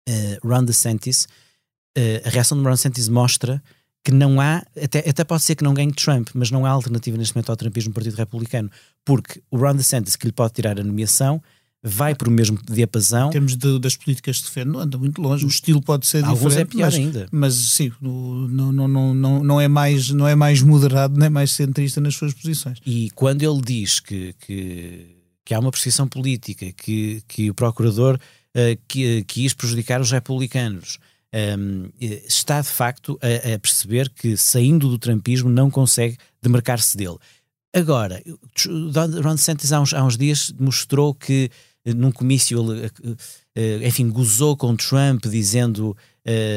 eh, 0.08 0.38
Ron 0.42 0.64
DeSantis, 0.64 1.28
a 2.24 2.28
reação 2.30 2.56
de 2.58 2.64
Ron 2.64 2.70
DeSantis 2.72 3.08
mostra 3.08 3.62
que 4.04 4.12
não 4.12 4.40
há, 4.40 4.62
até, 4.82 5.00
até 5.08 5.24
pode 5.24 5.42
ser 5.42 5.54
que 5.54 5.64
não 5.64 5.74
ganhe 5.74 5.92
Trump, 5.92 6.28
mas 6.34 6.50
não 6.50 6.64
há 6.64 6.70
alternativa 6.70 7.16
neste 7.18 7.34
momento 7.34 7.50
ao 7.50 7.56
trumpismo 7.56 7.90
no 7.90 7.94
Partido 7.94 8.14
Republicano, 8.16 8.70
porque 9.04 9.40
o 9.50 9.58
Ron 9.58 9.74
DeSantis, 9.74 10.16
que 10.16 10.26
lhe 10.26 10.32
pode 10.32 10.54
tirar 10.54 10.78
a 10.80 10.84
nomeação, 10.84 11.42
vai 11.82 12.14
para 12.14 12.28
o 12.28 12.32
mesmo 12.32 12.58
diapasão, 12.68 13.28
Em 13.28 13.32
termos 13.32 13.56
de- 13.56 13.78
das 13.78 13.96
políticas 13.96 14.36
de 14.36 14.42
defende, 14.44 14.68
não 14.70 14.80
anda 14.80 14.96
muito 14.98 15.20
longe. 15.20 15.44
O 15.44 15.48
estilo 15.48 15.80
pode 15.82 16.06
ser 16.06 16.24
alguns 16.24 16.56
é 16.56 16.64
diferente, 16.64 16.70
pior 16.76 16.86
mas, 16.86 16.94
ainda. 16.94 17.28
mas 17.30 17.54
sim, 17.54 17.92
não, 18.00 18.72
não, 18.72 18.88
não, 19.14 19.44
não, 19.44 19.60
é 19.60 19.68
mais, 19.68 20.08
não 20.10 20.26
é 20.26 20.34
mais 20.34 20.60
moderado, 20.62 21.18
nem 21.18 21.28
mais 21.30 21.52
centrista 21.52 22.00
nas 22.00 22.14
suas 22.14 22.32
posições. 22.34 22.78
E 22.86 23.10
quando 23.14 23.42
ele 23.42 23.60
diz 23.62 24.00
que, 24.00 24.34
que, 24.40 25.06
que 25.44 25.54
há 25.54 25.58
uma 25.60 25.70
perseguição 25.70 26.08
política, 26.08 26.72
que, 26.72 27.22
que 27.28 27.48
o 27.50 27.54
procurador 27.54 28.18
eh, 28.54 28.76
que, 28.88 29.22
quis 29.24 29.52
prejudicar 29.54 30.00
os 30.00 30.10
republicanos, 30.10 30.98
ehm, 31.32 31.86
eh, 32.00 32.22
está 32.26 32.60
de 32.60 32.68
facto 32.68 33.18
a, 33.22 33.54
a 33.54 33.58
perceber 33.58 34.08
que 34.10 34.36
saindo 34.36 34.88
do 34.88 34.98
trumpismo 34.98 35.48
não 35.48 35.70
consegue 35.70 36.16
demarcar-se 36.42 36.96
dele. 36.96 37.16
Agora, 37.74 38.22
Ron 39.22 39.34
DeSantis 39.34 39.72
há 39.72 39.80
uns, 39.80 39.92
há 39.92 40.02
uns 40.02 40.16
dias 40.16 40.52
mostrou 40.58 41.14
que 41.14 41.50
eh, 41.84 41.92
num 41.94 42.10
comício 42.10 42.64
eh, 43.54 43.86
enfim, 43.86 44.08
gozou 44.10 44.56
com 44.56 44.76
Trump 44.76 45.26
dizendo 45.26 45.96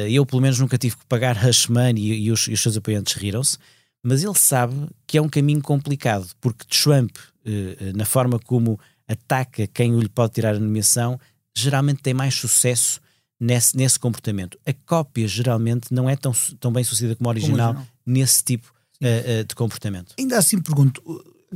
eu 0.09 0.25
pelo 0.25 0.41
menos 0.41 0.59
nunca 0.59 0.77
tive 0.77 0.97
que 0.97 1.05
pagar 1.05 1.37
hush 1.47 1.67
money 1.67 2.25
e, 2.25 2.29
os, 2.29 2.45
e 2.49 2.51
os 2.51 2.59
seus 2.59 2.75
apoiantes 2.75 3.13
riram-se 3.13 3.57
mas 4.03 4.21
ele 4.21 4.35
sabe 4.35 4.89
que 5.07 5.17
é 5.17 5.21
um 5.21 5.29
caminho 5.29 5.61
complicado, 5.61 6.27
porque 6.41 6.65
Trump, 6.65 7.15
na 7.95 8.03
forma 8.03 8.37
como 8.37 8.77
ataca 9.07 9.65
quem 9.67 9.97
lhe 9.97 10.09
pode 10.09 10.33
tirar 10.33 10.55
a 10.55 10.59
nomeação, 10.59 11.17
geralmente 11.55 12.01
tem 12.01 12.13
mais 12.13 12.33
sucesso 12.33 12.99
nesse, 13.41 13.75
nesse 13.75 13.97
comportamento. 13.99 14.57
A 14.65 14.71
cópia 14.85 15.27
geralmente 15.27 15.91
não 15.91 16.07
é 16.07 16.15
tão, 16.15 16.31
tão 16.59 16.71
bem 16.71 16.83
sucedida 16.83 17.15
como 17.15 17.27
a 17.27 17.31
original, 17.31 17.69
original. 17.71 17.87
nesse 18.05 18.43
tipo 18.43 18.71
eh, 19.01 19.23
eh, 19.39 19.43
de 19.43 19.55
comportamento. 19.55 20.13
Ainda 20.19 20.37
assim 20.37 20.61
pergunto, 20.61 21.01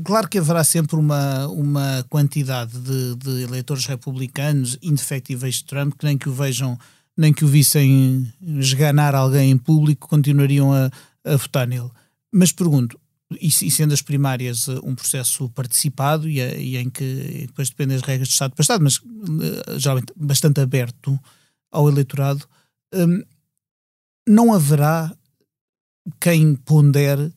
claro 0.04 0.27
que 0.27 0.39
haverá 0.39 0.63
sempre 0.63 0.96
uma, 0.96 1.48
uma 1.48 2.04
quantidade 2.10 2.74
de, 2.80 3.15
de 3.18 3.44
eleitores 3.44 3.86
republicanos 3.86 4.80
indefectíveis 4.82 5.56
de 5.58 5.65
Trump 5.65 5.94
que 5.98 6.06
nem 6.06 6.18
que 6.18 6.27
o 6.27 6.34
vejam, 6.34 6.75
nem 7.15 7.32
que 7.32 7.46
o 7.46 7.48
vissem 7.48 8.34
esganar 8.42 9.13
alguém 9.13 9.51
em 9.51 9.58
público, 9.58 10.08
continuariam 10.10 10.74
a, 10.74 10.89
a 11.24 11.36
votar 11.38 11.68
nele. 11.68 11.89
Mas 12.34 12.51
pergunto, 12.51 13.00
e, 13.39 13.48
e 13.48 13.72
sendo 13.72 13.94
as 13.94 14.01
primárias 14.01 14.68
eh, 14.68 14.80
um 14.84 14.96
processo 14.96 15.48
participado 15.51 16.27
e, 16.27 16.42
a- 16.42 16.56
e 16.58 16.77
em 16.77 16.89
que 16.89 17.04
e 17.04 17.48
depois 17.48 17.70
depende 17.70 17.94
das 17.94 18.01
regras 18.01 18.27
de 18.27 18.34
Estado 18.34 18.56
para 18.56 18.63
Estado, 18.63 18.84
mas 18.84 19.00
geralmente 19.77 20.12
bastante 20.15 20.60
aberto 20.62 21.20
ao 21.72 21.88
eleitorado, 21.90 22.46
hum, 22.94 23.22
não 24.28 24.54
haverá 24.54 25.14
quem 26.20 26.56
pondere 26.56 27.32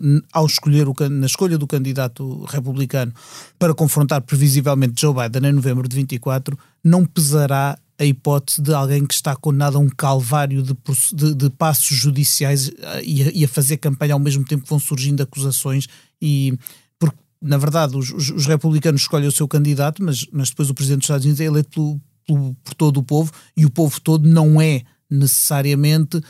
n- 0.00 0.22
ao 0.32 0.46
escolher 0.46 0.88
o, 0.88 0.94
na 1.10 1.26
escolha 1.26 1.56
do 1.58 1.66
candidato 1.66 2.44
republicano 2.44 3.12
para 3.58 3.74
confrontar 3.74 4.20
previsivelmente 4.22 5.00
Joe 5.00 5.14
Biden 5.14 5.50
em 5.50 5.54
novembro 5.54 5.88
de 5.88 5.96
24, 5.96 6.58
não 6.84 7.04
pesará 7.04 7.78
a 7.98 8.04
hipótese 8.04 8.60
de 8.60 8.74
alguém 8.74 9.06
que 9.06 9.14
está 9.14 9.36
condenado 9.36 9.76
a 9.76 9.80
um 9.80 9.88
calvário 9.88 10.62
de, 10.62 10.74
de- 11.14 11.34
de 11.34 11.50
passos 11.50 11.96
judiciais 11.96 12.68
eh, 12.68 13.02
e 13.04 13.22
a, 13.22 13.30
e 13.32 13.44
a 13.44 13.48
fazer 13.48 13.76
campanha 13.76 14.14
ao 14.14 14.18
mesmo 14.20 14.44
tempo 14.44 14.64
que 14.64 14.70
vão 14.70 14.78
surgindo 14.80 15.22
acusações 15.22 15.86
e 16.20 16.56
porque 16.98 17.16
na 17.40 17.56
verdade 17.56 17.96
os, 17.96 18.10
os- 18.10 18.30
os 18.30 18.46
republicanos 18.46 19.02
escolhem 19.02 19.28
o 19.28 19.32
seu 19.32 19.46
candidato, 19.46 20.02
mas, 20.02 20.26
mas 20.32 20.50
depois 20.50 20.68
o 20.70 20.74
presidente 20.74 21.00
dos 21.00 21.04
Estados 21.06 21.24
Unidos 21.24 21.40
é 21.40 21.44
eleito 21.44 21.70
pelo- 21.70 22.00
por 22.26 22.74
todo 22.74 22.98
o 22.98 23.02
povo 23.02 23.32
e 23.56 23.64
o 23.64 23.70
povo 23.70 24.00
todo 24.00 24.28
não 24.28 24.60
é 24.60 24.82
necessariamente 25.10 26.20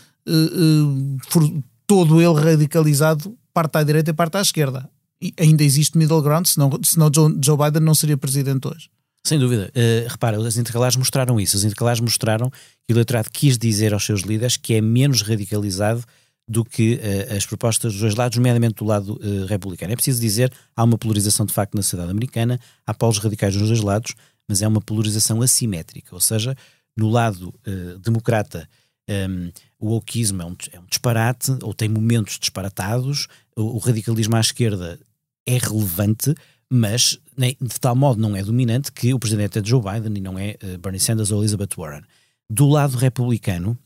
for- 1.29 1.63
todo 1.87 2.21
ele 2.21 2.41
radicalizado, 2.41 3.37
parte 3.53 3.77
à 3.77 3.83
direita 3.83 4.11
e 4.11 4.15
parte 4.15 4.37
à 4.37 4.41
esquerda. 4.41 4.89
E 5.21 5.33
ainda 5.39 5.63
existe 5.63 5.97
middle 5.97 6.23
ground, 6.23 6.47
senão, 6.47 6.71
senão 6.83 7.11
Joe, 7.15 7.39
Joe 7.45 7.57
Biden 7.57 7.83
não 7.83 7.95
seria 7.95 8.17
presidente 8.17 8.67
hoje. 8.67 8.89
Sem 9.25 9.39
dúvida. 9.39 9.71
Uh, 9.77 10.09
repara, 10.09 10.37
as 10.37 10.57
intercalares 10.57 10.97
mostraram 10.97 11.39
isso. 11.39 11.57
As 11.57 11.63
intercalares 11.63 12.01
mostraram 12.01 12.51
que 12.51 12.93
o 12.93 12.95
eleitorado 12.95 13.29
quis 13.31 13.57
dizer 13.57 13.95
aos 13.95 14.05
seus 14.05 14.23
líderes 14.23 14.57
que 14.57 14.75
é 14.75 14.81
menos 14.81 15.23
radicalizado 15.23 16.03
do 16.49 16.65
que 16.65 16.95
uh, 16.95 17.37
as 17.37 17.47
propostas 17.47 17.93
dos 17.93 18.01
dois 18.01 18.15
lados, 18.17 18.37
nomeadamente 18.37 18.75
do 18.75 18.85
lado 18.85 19.21
uh, 19.23 19.47
republicano. 19.47 19.93
É 19.93 19.95
preciso 19.95 20.21
dizer, 20.21 20.53
há 20.75 20.83
uma 20.83 20.99
polarização 20.99 21.47
de 21.47 21.53
facto 21.53 21.77
na 21.77 21.83
sociedade 21.83 22.11
americana, 22.11 22.59
há 22.85 22.93
polos 22.93 23.19
radicais 23.19 23.55
dos 23.57 23.69
dois 23.69 23.81
lados, 23.81 24.15
mas 24.53 24.61
é 24.61 24.69
uma 24.69 24.83
polarização 24.83 25.41
assimétrica, 25.41 26.15
ou 26.15 26.21
seja, 26.21 26.55
no 26.95 27.09
lado 27.09 27.55
uh, 27.67 27.99
democrata 28.01 28.69
um, 29.09 29.51
o 29.79 29.95
wokeismo 29.95 30.43
é 30.43 30.45
um, 30.45 30.55
é 30.73 30.79
um, 30.79 30.85
disparate, 30.85 31.57
ou 31.63 31.73
tem 31.73 31.89
momentos 31.89 32.39
disparatados, 32.39 33.29
o, 33.57 33.63
o 33.63 33.79
radicalismo 33.79 34.37
à 34.37 34.41
esquerda 34.41 35.01
é 35.47 35.57
relevante, 35.57 36.35
mas 36.71 37.19
de 37.35 37.81
tal 37.81 37.97
modo 37.97 38.21
não 38.21 38.37
é 38.37 38.43
dominante 38.43 38.93
que 38.93 39.15
o 39.15 39.19
presidente 39.19 39.59
é 39.59 39.65
Joe 39.65 39.81
Biden 39.81 40.19
e 40.19 40.21
não 40.21 40.39
é 40.39 40.59
uh, 40.63 40.79
Bernie 40.79 41.01
Sanders 41.01 41.31
ou 41.31 41.41
Elizabeth 41.41 41.75
Warren. 41.79 42.03
Do 42.51 42.69
lado 42.69 42.99
republicano, 42.99 43.71
uh, 43.71 43.79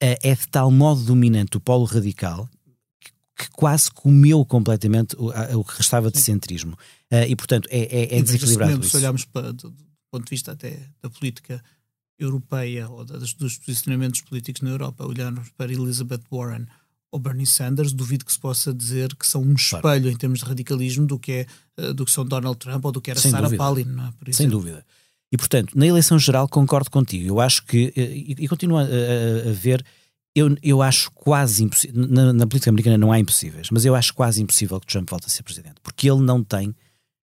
é 0.00 0.34
de 0.34 0.48
tal 0.48 0.72
modo 0.72 1.04
dominante 1.04 1.56
o 1.56 1.60
polo 1.60 1.84
radical 1.84 2.50
que, 2.98 3.12
que 3.44 3.50
quase 3.52 3.92
comeu 3.92 4.44
completamente 4.44 5.14
o, 5.16 5.30
a, 5.30 5.56
o 5.56 5.62
que 5.62 5.76
restava 5.76 6.10
de 6.10 6.18
centrismo. 6.18 6.72
Uh, 7.12 7.26
e, 7.28 7.36
portanto, 7.36 7.68
é, 7.70 7.78
é, 7.78 8.18
é 8.18 8.22
desequilibrado. 8.22 8.82
Se 8.82 8.96
olharmos 8.96 9.24
para, 9.24 9.54
ponto 10.10 10.24
de 10.24 10.30
vista 10.30 10.52
até 10.52 10.78
da 11.02 11.08
política 11.08 11.62
europeia 12.18 12.88
ou 12.88 13.04
das, 13.04 13.32
dos 13.32 13.58
posicionamentos 13.58 14.20
políticos 14.20 14.62
na 14.62 14.70
Europa, 14.70 15.06
olharmos 15.06 15.48
para 15.56 15.72
Elizabeth 15.72 16.22
Warren 16.30 16.66
ou 17.10 17.18
Bernie 17.18 17.46
Sanders, 17.46 17.92
duvido 17.92 18.24
que 18.24 18.32
se 18.32 18.38
possa 18.38 18.72
dizer 18.72 19.14
que 19.16 19.26
são 19.26 19.42
um 19.42 19.54
espelho 19.54 19.82
claro. 19.82 20.08
em 20.08 20.16
termos 20.16 20.40
de 20.40 20.44
radicalismo 20.44 21.06
do 21.06 21.18
que, 21.18 21.46
é, 21.76 21.92
do 21.92 22.04
que 22.04 22.10
são 22.10 22.24
Donald 22.24 22.58
Trump 22.58 22.84
ou 22.84 22.92
do 22.92 23.00
que 23.00 23.10
era 23.10 23.18
Sem 23.18 23.30
Sarah 23.30 23.44
dúvida. 23.44 23.62
Palin. 23.62 23.84
Não 23.84 24.06
é? 24.06 24.32
Sem 24.32 24.48
dúvida. 24.48 24.84
E, 25.32 25.36
portanto, 25.36 25.72
na 25.76 25.86
eleição 25.86 26.18
geral 26.18 26.48
concordo 26.48 26.90
contigo. 26.90 27.26
Eu 27.26 27.40
acho 27.40 27.64
que, 27.64 27.92
e, 27.96 28.36
e 28.38 28.48
continuo 28.48 28.78
a, 28.78 28.82
a, 28.82 29.50
a, 29.50 29.52
ver, 29.52 29.84
eu, 30.34 30.56
eu 30.62 30.82
acho 30.82 31.10
quase 31.12 31.64
impossível, 31.64 32.06
na, 32.06 32.32
na, 32.32 32.46
política 32.46 32.70
americana 32.70 32.98
não 32.98 33.12
há 33.12 33.18
impossíveis, 33.18 33.68
mas 33.70 33.84
eu 33.84 33.94
acho 33.94 34.14
quase 34.14 34.42
impossível 34.42 34.78
que 34.80 34.86
Trump 34.86 35.08
volte 35.08 35.26
a 35.26 35.28
ser 35.28 35.42
presidente, 35.42 35.76
porque 35.82 36.10
ele 36.10 36.20
não 36.20 36.42
tem 36.42 36.74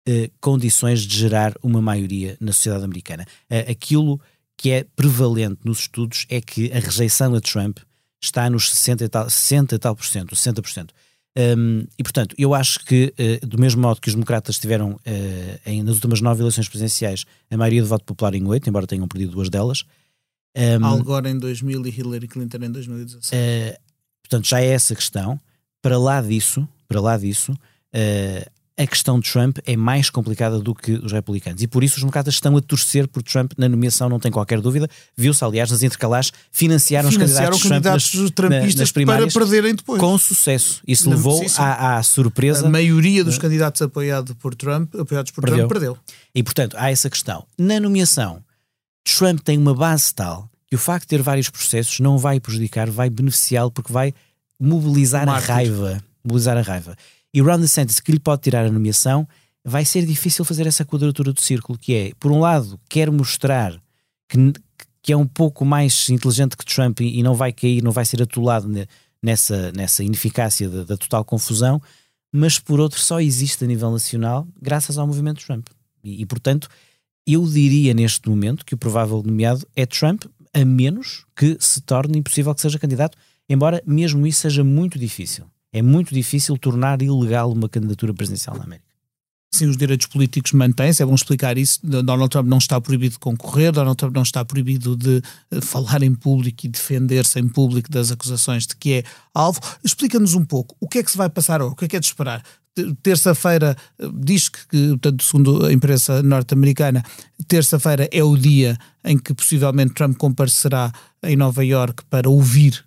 uh, 0.07 0.31
condições 0.39 1.01
de 1.01 1.17
gerar 1.17 1.53
uma 1.61 1.81
maioria 1.81 2.37
na 2.39 2.51
sociedade 2.53 2.83
americana. 2.83 3.25
Uh, 3.49 3.71
aquilo 3.71 4.21
que 4.57 4.69
é 4.71 4.83
prevalente 4.95 5.59
nos 5.65 5.79
estudos 5.79 6.25
é 6.29 6.39
que 6.39 6.71
a 6.71 6.79
rejeição 6.79 7.33
a 7.33 7.41
Trump 7.41 7.79
está 8.21 8.49
nos 8.49 8.69
60 8.71 9.03
e 9.05 9.09
tal, 9.09 9.29
60 9.29 9.75
e 9.75 9.79
tal 9.79 9.95
por 9.95 10.05
cento, 10.05 10.35
60%. 10.35 10.89
Um, 11.37 11.87
e, 11.97 12.03
portanto, 12.03 12.35
eu 12.37 12.53
acho 12.53 12.85
que, 12.85 13.13
uh, 13.41 13.47
do 13.47 13.57
mesmo 13.57 13.81
modo 13.81 14.01
que 14.01 14.09
os 14.09 14.13
democratas 14.13 14.59
tiveram, 14.59 14.91
uh, 14.91 14.99
em, 15.65 15.81
nas 15.81 15.95
últimas 15.95 16.21
nove 16.21 16.41
eleições 16.43 16.67
presidenciais, 16.67 17.25
a 17.49 17.57
maioria 17.57 17.81
de 17.81 17.87
voto 17.87 18.03
popular 18.05 18.35
em 18.35 18.45
oito, 18.45 18.69
embora 18.69 18.85
tenham 18.85 19.07
perdido 19.07 19.31
duas 19.31 19.49
delas. 19.49 19.83
Um, 20.55 20.85
Al 20.85 21.01
Gore 21.03 21.29
em 21.29 21.39
2000 21.39 21.87
e 21.87 21.89
Hillary 21.89 22.27
Clinton 22.27 22.57
em 22.57 22.71
2016. 22.71 23.31
Uh, 23.31 23.79
portanto, 24.21 24.47
já 24.47 24.61
é 24.61 24.67
essa 24.67 24.93
questão. 24.93 25.39
Para 25.81 25.97
lá 25.97 26.21
disso, 26.21 26.67
para 26.87 27.01
lá 27.01 27.17
disso, 27.17 27.57
a 28.77 28.87
questão 28.87 29.19
de 29.19 29.29
Trump 29.29 29.57
é 29.65 29.75
mais 29.75 30.09
complicada 30.09 30.59
do 30.59 30.73
que 30.73 30.93
os 30.93 31.11
republicanos. 31.11 31.61
E 31.61 31.67
por 31.67 31.83
isso 31.83 31.95
os 31.95 32.01
democratas 32.01 32.33
estão 32.33 32.55
a 32.57 32.61
torcer 32.61 33.07
por 33.07 33.21
Trump 33.21 33.51
na 33.57 33.67
nomeação, 33.67 34.09
não 34.09 34.19
tem 34.19 34.31
qualquer 34.31 34.61
dúvida. 34.61 34.89
Viu-se, 35.15 35.43
aliás, 35.43 35.69
nas 35.69 35.83
intercalares, 35.83 36.31
financiaram, 36.51 37.11
financiaram 37.11 37.55
os 37.55 37.63
candidatos, 37.63 38.11
candidatos 38.11 38.31
Trump 38.31 38.51
nas, 38.51 38.75
nas 38.75 38.91
primárias 38.91 39.33
para 39.33 39.45
perderem 39.45 39.75
depois. 39.75 39.99
Com 39.99 40.17
sucesso. 40.17 40.81
Isso 40.87 41.09
não, 41.09 41.17
levou 41.17 41.43
à, 41.57 41.97
à, 41.97 42.03
surpresa. 42.03 42.65
A 42.65 42.69
maioria 42.69 43.23
dos 43.23 43.37
candidatos 43.37 43.81
apoiado 43.81 44.35
por 44.35 44.55
Trump, 44.55 44.95
apoiados 44.95 45.31
por 45.31 45.41
perdeu. 45.41 45.67
Trump 45.67 45.71
perdeu. 45.71 45.97
E, 46.33 46.41
portanto, 46.41 46.75
há 46.77 46.89
essa 46.89 47.09
questão. 47.09 47.45
Na 47.57 47.79
nomeação, 47.79 48.43
Trump 49.03 49.41
tem 49.41 49.57
uma 49.57 49.75
base 49.75 50.13
tal 50.13 50.49
que 50.67 50.75
o 50.75 50.79
facto 50.79 51.03
de 51.03 51.09
ter 51.09 51.21
vários 51.21 51.49
processos 51.49 51.99
não 51.99 52.17
vai 52.17 52.39
prejudicar, 52.39 52.89
vai 52.89 53.09
beneficiá-lo 53.09 53.69
porque 53.69 53.91
vai 53.91 54.13
mobilizar 54.57 55.27
a 55.27 55.37
raiva. 55.37 56.01
Mobilizar 56.23 56.57
a 56.57 56.61
raiva. 56.61 56.95
E 57.33 57.41
Ron 57.41 57.59
DeSantis, 57.59 57.99
que 57.99 58.11
lhe 58.11 58.19
pode 58.19 58.41
tirar 58.41 58.65
a 58.65 58.71
nomeação, 58.71 59.27
vai 59.63 59.85
ser 59.85 60.05
difícil 60.05 60.43
fazer 60.43 60.67
essa 60.67 60.83
quadratura 60.83 61.31
do 61.31 61.41
círculo, 61.41 61.77
que 61.77 61.93
é, 61.93 62.11
por 62.19 62.31
um 62.31 62.39
lado, 62.39 62.79
quer 62.89 63.09
mostrar 63.11 63.79
que, 64.27 64.37
que 65.01 65.13
é 65.13 65.17
um 65.17 65.27
pouco 65.27 65.63
mais 65.63 66.09
inteligente 66.09 66.57
que 66.57 66.65
Trump 66.65 67.01
e, 67.01 67.21
não 67.23 67.35
vai 67.35 67.51
cair, 67.51 67.83
não 67.83 67.91
vai 67.91 68.05
ser 68.05 68.21
atolado 68.21 68.67
ne, 68.67 68.87
nessa, 69.21 69.71
nessa 69.71 70.03
ineficácia 70.03 70.69
da, 70.69 70.83
da, 70.83 70.97
total 70.97 71.23
confusão, 71.23 71.81
mas 72.33 72.57
por 72.59 72.79
outro 72.79 72.99
só 72.99 73.19
existe 73.19 73.63
a 73.63 73.67
nível 73.67 73.91
nacional 73.91 74.47
graças 74.61 74.97
ao 74.97 75.07
movimento 75.07 75.45
Trump. 75.45 75.67
E, 76.03 76.21
e 76.21 76.25
portanto, 76.25 76.67
eu 77.25 77.45
diria 77.45 77.93
neste 77.93 78.27
momento 78.27 78.65
que 78.65 78.73
o 78.73 78.77
provável 78.77 79.21
nomeado 79.23 79.65
é 79.75 79.85
Trump, 79.85 80.25
a 80.53 80.65
menos 80.65 81.25
que 81.35 81.55
se 81.59 81.81
torne 81.81 82.17
impossível 82.17 82.53
que 82.53 82.61
seja 82.61 82.79
candidato, 82.79 83.17
embora 83.47 83.81
mesmo 83.85 84.25
isso 84.25 84.41
seja 84.41 84.63
muito 84.63 84.97
difícil. 84.97 85.45
É 85.73 85.81
muito 85.81 86.13
difícil 86.13 86.57
tornar 86.57 87.01
ilegal 87.01 87.51
uma 87.51 87.69
candidatura 87.69 88.13
presidencial 88.13 88.57
na 88.57 88.63
América. 88.63 88.91
Sim, 89.53 89.67
os 89.67 89.75
direitos 89.75 90.07
políticos 90.07 90.53
mantêm-se, 90.53 91.03
é 91.03 91.05
bom 91.05 91.13
explicar 91.13 91.57
isso. 91.57 91.79
Donald 91.83 92.29
Trump 92.29 92.47
não 92.47 92.57
está 92.57 92.79
proibido 92.79 93.13
de 93.13 93.19
concorrer, 93.19 93.73
Donald 93.73 93.97
Trump 93.97 94.15
não 94.15 94.21
está 94.21 94.45
proibido 94.45 94.95
de 94.95 95.21
eh, 95.51 95.59
falar 95.59 96.01
em 96.03 96.15
público 96.15 96.65
e 96.65 96.69
defender-se 96.69 97.37
em 97.37 97.49
público 97.49 97.91
das 97.91 98.11
acusações 98.11 98.65
de 98.65 98.77
que 98.77 98.93
é 98.93 99.03
alvo. 99.33 99.59
Explica-nos 99.83 100.35
um 100.35 100.45
pouco 100.45 100.73
o 100.79 100.87
que 100.87 100.99
é 100.99 101.03
que 101.03 101.11
se 101.11 101.17
vai 101.17 101.29
passar, 101.29 101.61
o 101.61 101.75
que 101.75 101.83
é 101.83 101.87
que 101.89 101.97
é 101.97 101.99
de 101.99 102.05
esperar. 102.05 102.41
Terça-feira, 103.03 103.75
eh, 103.99 104.09
diz 104.13 104.47
que, 104.47 104.67
portanto, 104.69 105.21
segundo 105.21 105.65
a 105.65 105.73
imprensa 105.73 106.23
norte-americana, 106.23 107.03
terça-feira 107.45 108.07
é 108.09 108.23
o 108.23 108.37
dia 108.37 108.77
em 109.03 109.17
que 109.17 109.33
possivelmente 109.33 109.95
Trump 109.95 110.15
comparecerá 110.15 110.93
em 111.21 111.35
Nova 111.35 111.63
York 111.65 112.05
para 112.09 112.29
ouvir 112.29 112.85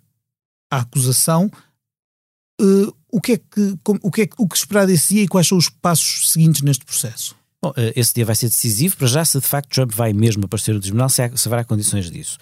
a 0.71 0.79
acusação. 0.79 1.51
Uh, 2.59 2.95
o 3.11 3.19
que 3.19 3.33
é 3.33 3.37
que, 3.37 3.77
o 3.85 4.11
que, 4.11 4.21
é, 4.23 4.29
o 4.37 4.47
que 4.47 4.57
esperar 4.57 4.87
desse 4.87 5.13
dia 5.13 5.23
e 5.23 5.27
quais 5.27 5.47
são 5.47 5.57
os 5.57 5.69
passos 5.69 6.31
seguintes 6.31 6.61
neste 6.61 6.85
processo? 6.85 7.35
Bom, 7.61 7.69
uh, 7.69 7.93
esse 7.95 8.13
dia 8.13 8.25
vai 8.25 8.35
ser 8.35 8.47
decisivo 8.47 8.97
para 8.97 9.07
já 9.07 9.25
se 9.25 9.39
de 9.39 9.45
facto 9.45 9.69
Trump 9.69 9.91
vai 9.91 10.13
mesmo 10.13 10.45
aparecer 10.45 10.73
no 10.73 10.79
tribunal, 10.79 11.09
se, 11.09 11.21
há, 11.21 11.35
se 11.35 11.47
haverá 11.47 11.63
condições 11.63 12.09
disso. 12.09 12.37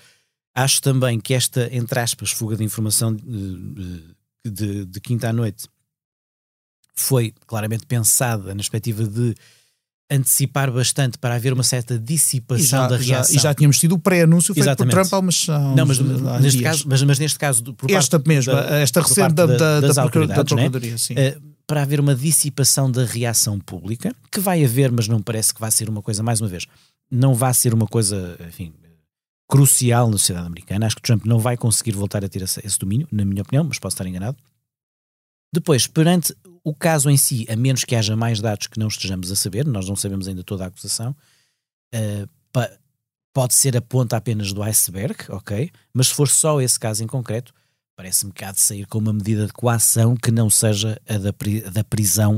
Acho 0.55 0.81
também 0.81 1.19
que 1.19 1.33
esta, 1.33 1.67
entre 1.75 1.99
aspas, 1.99 2.31
fuga 2.31 2.55
de 2.55 2.63
informação 2.63 3.15
de, 3.15 4.03
de, 4.45 4.85
de 4.85 5.01
quinta 5.01 5.29
à 5.29 5.33
noite 5.33 5.67
foi 6.93 7.33
claramente 7.47 7.85
pensada 7.87 8.49
na 8.49 8.55
perspectiva 8.55 9.03
de 9.05 9.33
antecipar 10.09 10.71
bastante 10.71 11.17
para 11.17 11.35
haver 11.35 11.53
uma 11.53 11.63
certa 11.63 11.97
dissipação 11.97 12.81
já, 12.81 12.87
da 12.87 12.97
reação. 12.97 13.33
Já, 13.33 13.39
e 13.39 13.43
já 13.43 13.53
tínhamos 13.53 13.79
tido 13.79 13.93
o 13.93 13.99
pré-anúncio 13.99 14.53
feito 14.53 14.65
Exatamente. 14.65 14.95
por 14.95 15.01
Trump 15.01 15.13
há 15.13 15.19
umas 15.19 15.47
Não, 15.47 15.85
mas, 15.85 15.99
neste 16.41 16.61
caso, 16.61 16.85
mas, 16.87 17.03
mas, 17.03 17.19
neste 17.19 17.39
caso, 17.39 17.73
por 17.73 17.89
esta 17.89 18.21
mesma, 18.25 18.53
da, 18.53 18.79
esta 18.79 19.01
recente 19.01 19.33
da, 19.33 19.45
da, 19.45 19.81
das 19.81 19.95
da, 19.95 20.03
da 20.03 20.09
Procuradoria, 20.09 20.91
né? 20.91 20.97
sim. 20.97 21.13
Uh, 21.13 21.53
para 21.65 21.81
haver 21.81 21.99
uma 21.99 22.13
dissipação 22.13 22.91
da 22.91 23.05
reação 23.05 23.59
pública, 23.59 24.13
que 24.31 24.39
vai 24.39 24.63
haver, 24.63 24.91
mas 24.91 25.07
não 25.07 25.21
parece 25.21 25.53
que 25.53 25.61
vai 25.61 25.71
ser 25.71 25.89
uma 25.89 26.01
coisa, 26.01 26.21
mais 26.21 26.41
uma 26.41 26.49
vez, 26.49 26.67
não 27.09 27.33
vai 27.33 27.53
ser 27.53 27.73
uma 27.73 27.87
coisa, 27.87 28.37
enfim, 28.47 28.73
crucial 29.49 30.09
na 30.09 30.17
sociedade 30.17 30.47
americana. 30.47 30.85
Acho 30.85 30.97
que 30.97 31.01
Trump 31.01 31.25
não 31.25 31.39
vai 31.39 31.55
conseguir 31.55 31.93
voltar 31.93 32.23
a 32.23 32.29
ter 32.29 32.41
esse, 32.41 32.59
esse 32.65 32.77
domínio, 32.77 33.07
na 33.11 33.23
minha 33.23 33.41
opinião, 33.41 33.63
mas 33.63 33.79
posso 33.79 33.95
estar 33.95 34.05
enganado. 34.05 34.37
Depois, 35.53 35.87
perante 35.87 36.35
o 36.63 36.73
caso 36.73 37.09
em 37.09 37.17
si, 37.17 37.45
a 37.49 37.55
menos 37.55 37.83
que 37.83 37.95
haja 37.95 38.15
mais 38.15 38.39
dados 38.39 38.67
que 38.67 38.79
não 38.79 38.87
estejamos 38.87 39.31
a 39.31 39.35
saber, 39.35 39.65
nós 39.65 39.87
não 39.87 39.95
sabemos 39.95 40.27
ainda 40.27 40.43
toda 40.43 40.63
a 40.63 40.67
acusação, 40.67 41.15
uh, 41.93 42.29
pode 43.33 43.53
ser 43.53 43.75
a 43.75 43.81
ponta 43.81 44.15
apenas 44.15 44.53
do 44.53 44.61
iceberg, 44.63 45.15
ok? 45.29 45.69
Mas 45.93 46.07
se 46.07 46.13
for 46.13 46.29
só 46.29 46.61
esse 46.61 46.79
caso 46.79 47.03
em 47.03 47.07
concreto, 47.07 47.53
parece-me 47.95 48.31
que 48.31 48.45
há 48.45 48.51
de 48.51 48.61
sair 48.61 48.85
com 48.85 48.99
uma 48.99 49.11
medida 49.11 49.47
de 49.47 49.53
coação 49.53 50.15
que 50.15 50.31
não 50.31 50.49
seja 50.49 50.99
a 51.07 51.17
da, 51.17 51.33
da 51.71 51.83
prisão 51.83 52.37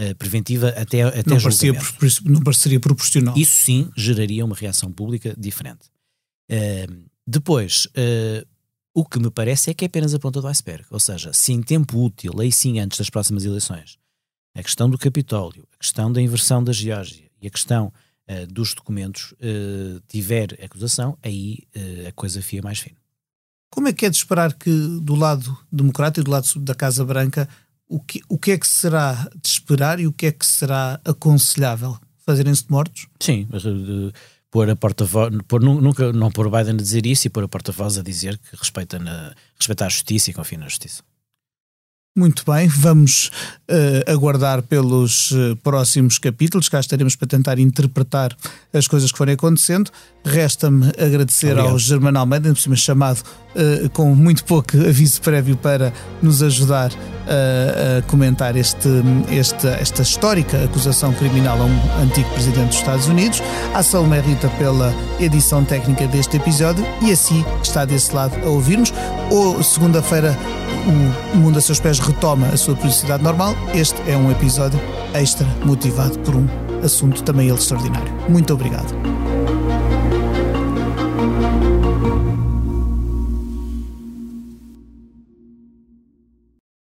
uh, 0.00 0.14
preventiva 0.16 0.68
até, 0.70 1.02
até 1.02 1.30
não, 1.30 1.40
parecia, 1.40 1.72
não 2.24 2.40
pareceria 2.40 2.80
proporcional. 2.80 3.36
Isso 3.36 3.56
sim 3.56 3.90
geraria 3.96 4.44
uma 4.44 4.54
reação 4.54 4.90
pública 4.92 5.34
diferente. 5.36 5.90
Uh, 6.50 7.04
depois, 7.26 7.86
uh, 7.86 8.46
o 8.96 9.04
que 9.04 9.18
me 9.18 9.30
parece 9.30 9.68
é 9.68 9.74
que 9.74 9.84
é 9.84 9.88
apenas 9.88 10.14
a 10.14 10.18
ponta 10.18 10.40
do 10.40 10.48
iceberg. 10.48 10.86
Ou 10.90 10.98
seja, 10.98 11.30
se 11.30 11.52
em 11.52 11.62
tempo 11.62 12.02
útil, 12.02 12.32
aí 12.40 12.50
sim 12.50 12.80
antes 12.80 12.96
das 12.96 13.10
próximas 13.10 13.44
eleições, 13.44 13.98
a 14.54 14.62
questão 14.62 14.88
do 14.88 14.96
Capitólio, 14.96 15.68
a 15.74 15.76
questão 15.76 16.10
da 16.10 16.22
inversão 16.22 16.64
da 16.64 16.72
Geórgia 16.72 17.30
e 17.42 17.46
a 17.46 17.50
questão 17.50 17.92
uh, 18.26 18.46
dos 18.46 18.72
documentos 18.72 19.32
uh, 19.32 20.00
tiver 20.08 20.58
acusação, 20.64 21.18
aí 21.22 21.58
uh, 21.76 22.08
a 22.08 22.12
coisa 22.12 22.40
fia 22.40 22.62
mais 22.62 22.78
fina. 22.78 22.96
Como 23.70 23.86
é 23.86 23.92
que 23.92 24.06
é 24.06 24.08
de 24.08 24.16
esperar 24.16 24.54
que 24.54 24.70
do 25.02 25.14
lado 25.14 25.54
democrata 25.70 26.20
e 26.20 26.22
do 26.22 26.30
lado 26.30 26.48
da 26.60 26.74
Casa 26.74 27.04
Branca 27.04 27.46
o 27.86 28.00
que, 28.00 28.22
o 28.30 28.38
que 28.38 28.52
é 28.52 28.58
que 28.58 28.66
será 28.66 29.28
de 29.42 29.46
esperar 29.46 30.00
e 30.00 30.06
o 30.06 30.12
que 30.12 30.24
é 30.24 30.32
que 30.32 30.46
será 30.46 30.98
aconselhável? 31.04 31.98
Fazerem-se 32.24 32.64
de 32.64 32.70
mortos? 32.70 33.06
Sim, 33.20 33.46
mas 33.50 33.62
pôr 34.50 34.70
a 34.70 34.76
porta-voz, 34.76 35.32
nunca, 35.60 36.12
não 36.12 36.30
pôr 36.30 36.46
o 36.46 36.50
Biden 36.50 36.74
a 36.74 36.76
dizer 36.76 37.06
isso 37.06 37.26
e 37.26 37.30
pôr 37.30 37.44
a 37.44 37.48
porta-voz 37.48 37.98
a 37.98 38.02
dizer 38.02 38.38
que 38.38 38.56
respeita, 38.56 38.98
na, 38.98 39.34
respeita 39.58 39.86
a 39.86 39.88
justiça 39.88 40.30
e 40.30 40.34
confia 40.34 40.58
na 40.58 40.68
justiça. 40.68 41.02
Muito 42.16 42.50
bem, 42.50 42.66
vamos 42.66 43.30
uh, 43.70 44.10
aguardar 44.10 44.62
pelos 44.62 45.32
uh, 45.32 45.54
próximos 45.62 46.18
capítulos, 46.18 46.66
cá 46.66 46.80
estaremos 46.80 47.14
para 47.14 47.28
tentar 47.28 47.58
interpretar 47.58 48.34
as 48.72 48.88
coisas 48.88 49.12
que 49.12 49.18
forem 49.18 49.34
acontecendo. 49.34 49.90
Resta-me 50.24 50.86
agradecer 50.98 51.50
Obrigado. 51.50 51.72
ao 51.72 51.78
Germano 51.78 52.18
Almeida, 52.18 52.48
por 52.48 52.58
cima 52.58 52.74
chamado 52.74 53.20
uh, 53.20 53.90
com 53.90 54.14
muito 54.14 54.46
pouco 54.46 54.78
aviso 54.80 55.20
prévio 55.20 55.58
para 55.58 55.92
nos 56.22 56.42
ajudar 56.42 56.90
a 57.26 58.02
comentar 58.02 58.56
este, 58.56 58.88
este, 59.30 59.66
esta 59.66 60.02
histórica 60.02 60.64
acusação 60.64 61.12
criminal 61.12 61.60
a 61.60 61.64
um 61.64 62.02
antigo 62.02 62.28
presidente 62.30 62.68
dos 62.68 62.76
Estados 62.76 63.08
Unidos, 63.08 63.42
à 63.74 63.82
Salomé 63.82 64.20
Rita 64.20 64.48
pela 64.58 64.92
edição 65.20 65.64
técnica 65.64 66.06
deste 66.06 66.36
episódio 66.36 66.84
e 67.02 67.10
assim 67.10 67.44
que 67.60 67.66
está 67.66 67.84
desse 67.84 68.14
lado 68.14 68.36
a 68.44 68.48
ouvirmos. 68.48 68.92
Ou 69.30 69.62
segunda-feira 69.62 70.36
o 71.34 71.36
Mundo 71.36 71.58
a 71.58 71.60
Seus 71.60 71.80
Pés 71.80 71.98
retoma 71.98 72.46
a 72.48 72.56
sua 72.56 72.76
publicidade 72.76 73.22
normal. 73.22 73.54
Este 73.74 74.00
é 74.08 74.16
um 74.16 74.30
episódio 74.30 74.80
extra 75.14 75.46
motivado 75.64 76.18
por 76.20 76.34
um 76.36 76.46
assunto 76.84 77.22
também 77.22 77.48
ele 77.48 77.58
extraordinário. 77.58 78.12
Muito 78.28 78.54
obrigado. 78.54 78.94